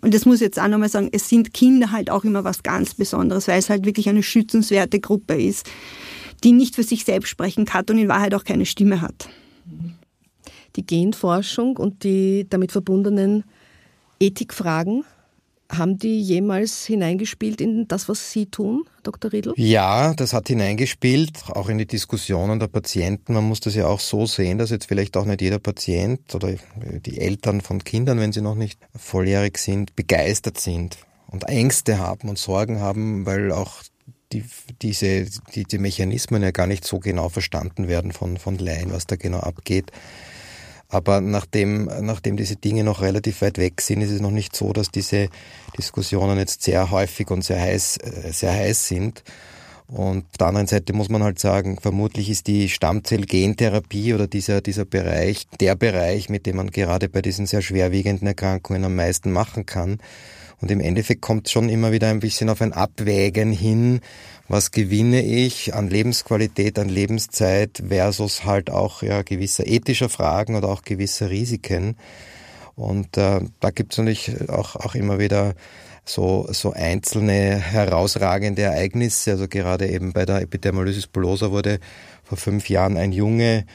und 0.00 0.14
das 0.14 0.24
muss 0.24 0.36
ich 0.36 0.40
jetzt 0.40 0.58
auch 0.58 0.68
nochmal 0.68 0.88
sagen, 0.88 1.10
es 1.12 1.28
sind 1.28 1.52
Kinder 1.52 1.90
halt 1.90 2.08
auch 2.08 2.24
immer 2.24 2.44
was 2.44 2.62
ganz 2.62 2.94
Besonderes, 2.94 3.46
weil 3.46 3.58
es 3.58 3.68
halt 3.68 3.84
wirklich 3.84 4.08
eine 4.08 4.22
schützenswerte 4.22 4.98
Gruppe 4.98 5.34
ist, 5.34 5.68
die 6.44 6.52
nicht 6.52 6.76
für 6.76 6.82
sich 6.82 7.04
selbst 7.04 7.28
sprechen 7.28 7.66
kann 7.66 7.84
und 7.90 7.98
in 7.98 8.08
Wahrheit 8.08 8.32
auch 8.32 8.44
keine 8.44 8.64
Stimme 8.64 9.02
hat. 9.02 9.28
Die 10.76 10.86
Genforschung 10.86 11.76
und 11.76 12.04
die 12.04 12.46
damit 12.48 12.72
verbundenen 12.72 13.44
Ethikfragen 14.18 15.04
haben 15.72 15.98
die 15.98 16.20
jemals 16.20 16.84
hineingespielt 16.86 17.60
in 17.60 17.88
das, 17.88 18.08
was 18.08 18.30
Sie 18.30 18.46
tun, 18.46 18.84
Dr. 19.02 19.32
Riedl? 19.32 19.54
Ja, 19.56 20.14
das 20.14 20.32
hat 20.32 20.48
hineingespielt, 20.48 21.44
auch 21.48 21.68
in 21.68 21.78
die 21.78 21.86
Diskussionen 21.86 22.58
der 22.58 22.68
Patienten. 22.68 23.34
Man 23.34 23.44
muss 23.44 23.60
das 23.60 23.74
ja 23.74 23.86
auch 23.86 24.00
so 24.00 24.26
sehen, 24.26 24.58
dass 24.58 24.70
jetzt 24.70 24.86
vielleicht 24.86 25.16
auch 25.16 25.24
nicht 25.24 25.40
jeder 25.40 25.58
Patient 25.58 26.34
oder 26.34 26.54
die 26.76 27.20
Eltern 27.20 27.60
von 27.60 27.82
Kindern, 27.82 28.18
wenn 28.18 28.32
sie 28.32 28.42
noch 28.42 28.54
nicht 28.54 28.78
volljährig 28.94 29.58
sind, 29.58 29.96
begeistert 29.96 30.58
sind 30.58 30.98
und 31.26 31.44
Ängste 31.44 31.98
haben 31.98 32.28
und 32.28 32.38
Sorgen 32.38 32.80
haben, 32.80 33.24
weil 33.26 33.52
auch 33.52 33.82
die, 34.32 34.44
diese, 34.80 35.26
die, 35.54 35.64
die 35.64 35.78
Mechanismen 35.78 36.42
ja 36.42 36.50
gar 36.50 36.66
nicht 36.66 36.84
so 36.84 36.98
genau 36.98 37.28
verstanden 37.28 37.88
werden 37.88 38.12
von, 38.12 38.36
von 38.36 38.58
Laien, 38.58 38.92
was 38.92 39.06
da 39.06 39.16
genau 39.16 39.40
abgeht. 39.40 39.90
Aber 40.92 41.22
nachdem, 41.22 41.86
nachdem 42.02 42.36
diese 42.36 42.56
Dinge 42.56 42.84
noch 42.84 43.00
relativ 43.00 43.40
weit 43.40 43.56
weg 43.56 43.80
sind, 43.80 44.02
ist 44.02 44.10
es 44.10 44.20
noch 44.20 44.30
nicht 44.30 44.54
so, 44.54 44.74
dass 44.74 44.90
diese 44.90 45.30
Diskussionen 45.78 46.38
jetzt 46.38 46.62
sehr 46.62 46.90
häufig 46.90 47.30
und 47.30 47.42
sehr 47.42 47.58
heiß, 47.58 47.96
äh, 47.96 48.30
sehr 48.30 48.52
heiß 48.52 48.88
sind. 48.88 49.24
Und 49.86 50.24
auf 50.24 50.36
der 50.38 50.48
anderen 50.48 50.66
Seite 50.66 50.92
muss 50.92 51.08
man 51.08 51.22
halt 51.22 51.38
sagen, 51.38 51.78
vermutlich 51.80 52.28
ist 52.28 52.46
die 52.46 52.68
Stammzellgentherapie 52.68 54.12
oder 54.12 54.26
dieser, 54.26 54.60
dieser 54.60 54.84
Bereich 54.84 55.46
der 55.60 55.76
Bereich, 55.76 56.28
mit 56.28 56.44
dem 56.44 56.56
man 56.56 56.70
gerade 56.70 57.08
bei 57.08 57.22
diesen 57.22 57.46
sehr 57.46 57.62
schwerwiegenden 57.62 58.28
Erkrankungen 58.28 58.84
am 58.84 58.94
meisten 58.94 59.32
machen 59.32 59.64
kann. 59.64 59.98
Und 60.60 60.70
im 60.70 60.80
Endeffekt 60.80 61.22
kommt 61.22 61.48
schon 61.48 61.70
immer 61.70 61.90
wieder 61.90 62.08
ein 62.08 62.20
bisschen 62.20 62.50
auf 62.50 62.60
ein 62.60 62.74
Abwägen 62.74 63.50
hin, 63.50 64.00
was 64.48 64.70
gewinne 64.70 65.22
ich 65.22 65.74
an 65.74 65.88
Lebensqualität, 65.88 66.78
an 66.78 66.88
Lebenszeit 66.88 67.82
versus 67.88 68.44
halt 68.44 68.70
auch 68.70 69.02
ja, 69.02 69.22
gewisser 69.22 69.66
ethischer 69.66 70.08
Fragen 70.08 70.56
oder 70.56 70.68
auch 70.68 70.82
gewisser 70.82 71.30
Risiken. 71.30 71.96
Und 72.74 73.16
äh, 73.16 73.40
da 73.60 73.70
gibt 73.70 73.92
es 73.92 73.98
natürlich 73.98 74.48
auch, 74.48 74.76
auch 74.76 74.94
immer 74.94 75.18
wieder 75.18 75.54
so, 76.04 76.48
so 76.50 76.72
einzelne 76.72 77.56
herausragende 77.58 78.62
Ereignisse. 78.62 79.32
Also 79.32 79.48
gerade 79.48 79.88
eben 79.88 80.12
bei 80.12 80.24
der 80.24 80.42
Epidermolysis 80.42 81.06
bullosa 81.06 81.50
wurde 81.50 81.78
vor 82.24 82.38
fünf 82.38 82.68
Jahren 82.68 82.96
ein 82.96 83.12
Junge 83.12 83.66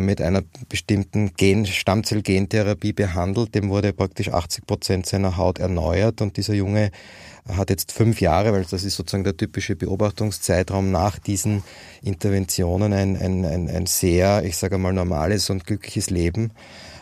mit 0.00 0.20
einer 0.20 0.42
bestimmten 0.68 1.34
Gen 1.36 1.66
Stammzellgentherapie 1.66 2.92
behandelt. 2.92 3.54
Dem 3.54 3.70
wurde 3.70 3.92
praktisch 3.92 4.28
80 4.28 4.66
Prozent 4.66 5.06
seiner 5.06 5.36
Haut 5.36 5.58
erneuert 5.58 6.20
und 6.20 6.36
dieser 6.36 6.54
Junge 6.54 6.90
hat 7.48 7.70
jetzt 7.70 7.92
fünf 7.92 8.20
Jahre, 8.20 8.52
weil 8.52 8.64
das 8.64 8.84
ist 8.84 8.96
sozusagen 8.96 9.24
der 9.24 9.36
typische 9.36 9.76
Beobachtungszeitraum 9.76 10.90
nach 10.90 11.18
diesen 11.18 11.62
Interventionen 12.02 12.92
ein, 12.92 13.16
ein, 13.16 13.44
ein, 13.44 13.68
ein 13.68 13.86
sehr, 13.86 14.44
ich 14.44 14.56
sage 14.56 14.78
mal, 14.78 14.92
normales 14.92 15.50
und 15.50 15.66
glückliches 15.66 16.10
Leben. 16.10 16.52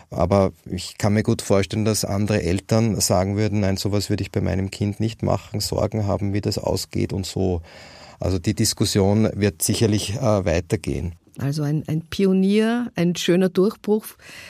Aber 0.09 0.51
ich 0.69 0.97
kann 0.97 1.13
mir 1.13 1.23
gut 1.23 1.41
vorstellen, 1.41 1.85
dass 1.85 2.05
andere 2.05 2.43
Eltern 2.43 2.99
sagen 2.99 3.35
würden, 3.35 3.61
nein, 3.61 3.77
sowas 3.77 4.09
würde 4.09 4.21
ich 4.21 4.31
bei 4.31 4.41
meinem 4.41 4.69
Kind 4.69 4.99
nicht 4.99 5.23
machen, 5.23 5.59
Sorgen 5.59 6.05
haben, 6.05 6.33
wie 6.33 6.41
das 6.41 6.57
ausgeht 6.57 7.13
und 7.13 7.25
so. 7.25 7.61
Also 8.19 8.37
die 8.37 8.53
Diskussion 8.53 9.29
wird 9.33 9.61
sicherlich 9.61 10.15
äh, 10.15 10.45
weitergehen. 10.45 11.15
Also 11.39 11.63
ein, 11.63 11.83
ein 11.87 12.01
Pionier, 12.01 12.91
ein 12.95 13.15
schöner 13.15 13.49
Durchbruch, 13.49 14.05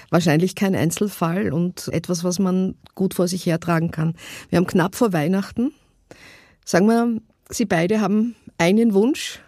wahrscheinlich 0.09 0.55
kein 0.55 0.75
Einzelfall 0.75 1.53
und 1.53 1.87
etwas, 1.89 2.23
was 2.23 2.39
man 2.39 2.75
gut 2.93 3.13
vor 3.13 3.27
sich 3.27 3.45
hertragen 3.45 3.91
kann. 3.91 4.15
Wir 4.49 4.57
haben 4.57 4.67
knapp 4.67 4.95
vor 4.95 5.13
Weihnachten. 5.13 5.73
Sagen 6.65 6.87
wir, 6.87 7.21
Sie 7.49 7.65
beide 7.65 8.01
haben 8.01 8.35
einen 8.57 8.93
Wunsch, 8.93 9.39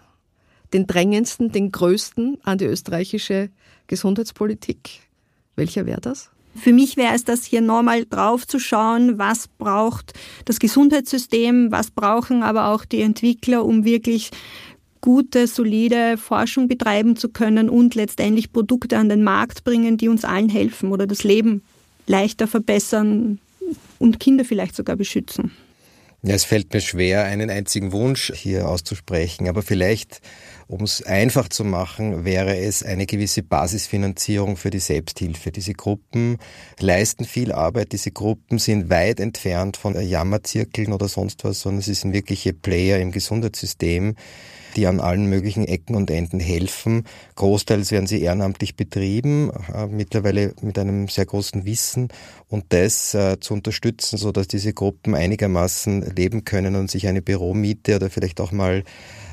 den 0.74 0.88
drängendsten, 0.88 1.52
den 1.52 1.71
größten 1.71 2.38
an 2.43 2.58
die 2.58 2.65
österreichische 2.65 3.50
Gesundheitspolitik. 3.88 5.02
Welcher 5.56 5.86
wäre 5.86 6.02
das? 6.02 6.30
Für 6.56 6.71
mich 6.71 6.95
wäre 6.95 7.13
es 7.13 7.26
das 7.26 7.43
hier 7.43 7.62
nochmal 7.62 8.06
drauf 8.06 8.48
zu 8.48 8.60
schauen, 8.60 9.17
was 9.17 9.48
braucht 9.48 10.13
das 10.45 10.60
Gesundheitssystem, 10.60 11.71
was 11.71 11.91
brauchen 11.91 12.43
aber 12.43 12.67
auch 12.67 12.86
die 12.86 13.02
Entwickler, 13.02 13.65
um 13.65 13.84
wirklich 13.84 14.32
gute, 15.06 15.46
solide 15.46 16.18
Forschung 16.18 16.68
betreiben 16.68 17.15
zu 17.15 17.30
können 17.30 17.70
und 17.70 17.94
letztendlich 17.94 18.52
Produkte 18.52 18.98
an 18.98 19.08
den 19.08 19.22
Markt 19.22 19.63
bringen, 19.63 19.98
die 19.98 20.10
uns 20.10 20.26
allen 20.26 20.50
helfen 20.50 20.91
oder 20.91 21.06
das 21.06 21.24
Leben 21.24 21.62
leichter 22.08 22.48
verbessern 22.48 23.39
und 24.00 24.20
Kinder 24.20 24.44
vielleicht 24.44 24.76
sogar 24.76 24.96
beschützen. 24.96 25.52
Ja, 26.24 26.34
es 26.34 26.44
fällt 26.44 26.74
mir 26.74 26.82
schwer, 26.82 27.26
einen 27.26 27.52
einzigen 27.52 27.91
Wunsch 27.91 28.34
hier 28.36 28.68
auszusprechen, 28.68 29.48
aber 29.48 29.62
vielleicht, 29.62 30.22
um 30.65 30.84
es 30.84 31.04
einfach 31.04 31.50
zu 31.50 31.63
machen, 31.63 32.26
wäre 32.26 32.58
es 32.58 32.82
eine 32.82 33.06
gewisse 33.06 33.44
Basisfinanzierung 33.44 34.58
für 34.58 34.72
die 34.72 34.80
Selbsthilfe. 34.80 35.52
Diese 35.52 35.74
Gruppen 35.74 36.39
leisten 36.80 37.26
viel 37.26 37.52
Arbeit, 37.52 37.91
diese 37.91 38.10
Gruppen 38.10 38.58
sind 38.58 38.89
weit 38.89 39.20
entfernt 39.20 39.78
von 39.78 39.94
Jammerzirkeln 40.02 40.94
oder 40.94 41.08
sonst 41.08 41.44
was, 41.44 41.62
sondern 41.62 41.84
sie 41.84 41.94
sind 41.94 42.12
wirkliche 42.12 42.54
Player 42.54 42.98
im 42.98 43.12
Gesundheitssystem 43.12 44.15
die 44.76 44.88
an 44.88 45.00
allen 45.00 45.28
möglichen 45.28 45.66
Ecken 45.66 45.96
und 45.96 46.10
Enden 46.12 46.40
helfen. 46.40 47.06
Großteils 47.36 47.92
werden 47.92 48.08
sie 48.08 48.22
ehrenamtlich 48.22 48.76
betrieben, 48.76 49.52
äh, 49.74 49.88
mittlerweile 49.88 50.54
mit 50.62 50.78
einem 50.78 51.08
sehr 51.08 51.26
großen 51.26 51.66
Wissen 51.66 52.10
und 52.50 52.66
das 52.70 53.14
äh, 53.14 53.40
zu 53.40 53.54
unterstützen, 53.54 54.18
so 54.18 54.32
dass 54.32 54.48
diese 54.48 54.74
Gruppen 54.74 55.16
einigermaßen 55.16 56.16
leben 56.16 56.46
können 56.46 56.76
und 56.76 56.92
sich 56.92 57.08
eine 57.08 57.22
Büromiete 57.22 57.96
oder 57.96 58.10
vielleicht 58.10 58.42
auch 58.42 58.52
mal 58.52 58.84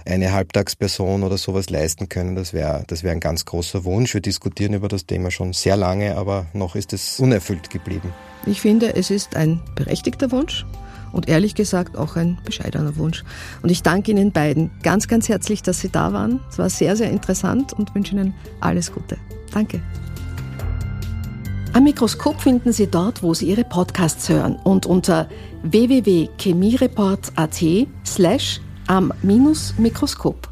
eine 0.05 0.33
Halbtagsperson 0.33 1.23
oder 1.23 1.39
sowas 1.39 1.71
leisten 1.71 2.09
können. 2.09 2.35
Das 2.35 2.53
wäre 2.53 2.85
das 2.87 3.03
wäre 3.03 3.13
ein 3.13 3.21
ganz 3.21 3.45
großer 3.45 3.85
Wunsch. 3.85 4.15
Wir 4.15 4.21
diskutieren 4.21 4.75
über 4.75 4.89
das 4.89 5.07
Thema 5.07 5.31
schon 5.31 5.53
sehr 5.53 5.77
lange, 5.77 6.17
aber 6.17 6.47
noch 6.53 6.75
ist 6.75 6.93
es 6.93 7.21
unerfüllt 7.21 7.71
geblieben. 7.71 8.13
Ich 8.47 8.61
finde, 8.61 8.97
es 8.97 9.11
ist 9.11 9.37
ein 9.37 9.61
berechtigter 9.77 10.33
Wunsch 10.33 10.65
und 11.13 11.29
ehrlich 11.29 11.55
gesagt 11.55 11.97
auch 11.97 12.17
ein 12.17 12.39
bescheidener 12.45 12.97
Wunsch. 12.97 13.25
Und 13.63 13.71
ich 13.71 13.83
danke 13.83 14.11
Ihnen 14.11 14.33
beiden 14.33 14.71
ganz, 14.83 15.09
ganz 15.09 15.29
herzlich, 15.29 15.63
dass 15.63 15.81
Sie 15.81 15.91
da 15.91 16.13
waren. 16.13 16.41
Es 16.51 16.59
war 16.59 16.71
sehr, 16.71 16.97
sehr 16.97 17.11
interessant 17.11 17.73
und 17.73 17.95
wünsche 17.95 18.15
Ihnen 18.15 18.35
alles 18.61 18.93
Gute. 18.93 19.17
Danke. 19.53 19.81
Am 21.75 21.85
Mikroskop 21.85 22.41
finden 22.41 22.73
Sie 22.73 22.87
dort, 22.87 23.23
wo 23.23 23.33
Sie 23.33 23.47
Ihre 23.47 23.65
Podcasts 23.65 24.29
hören 24.29 24.57
und 24.57 24.85
unter 24.85 25.27
www.chemiereport.at 25.63 27.65
slash 28.05 28.61
am 28.89 29.13
Mikroskop. 29.23 30.52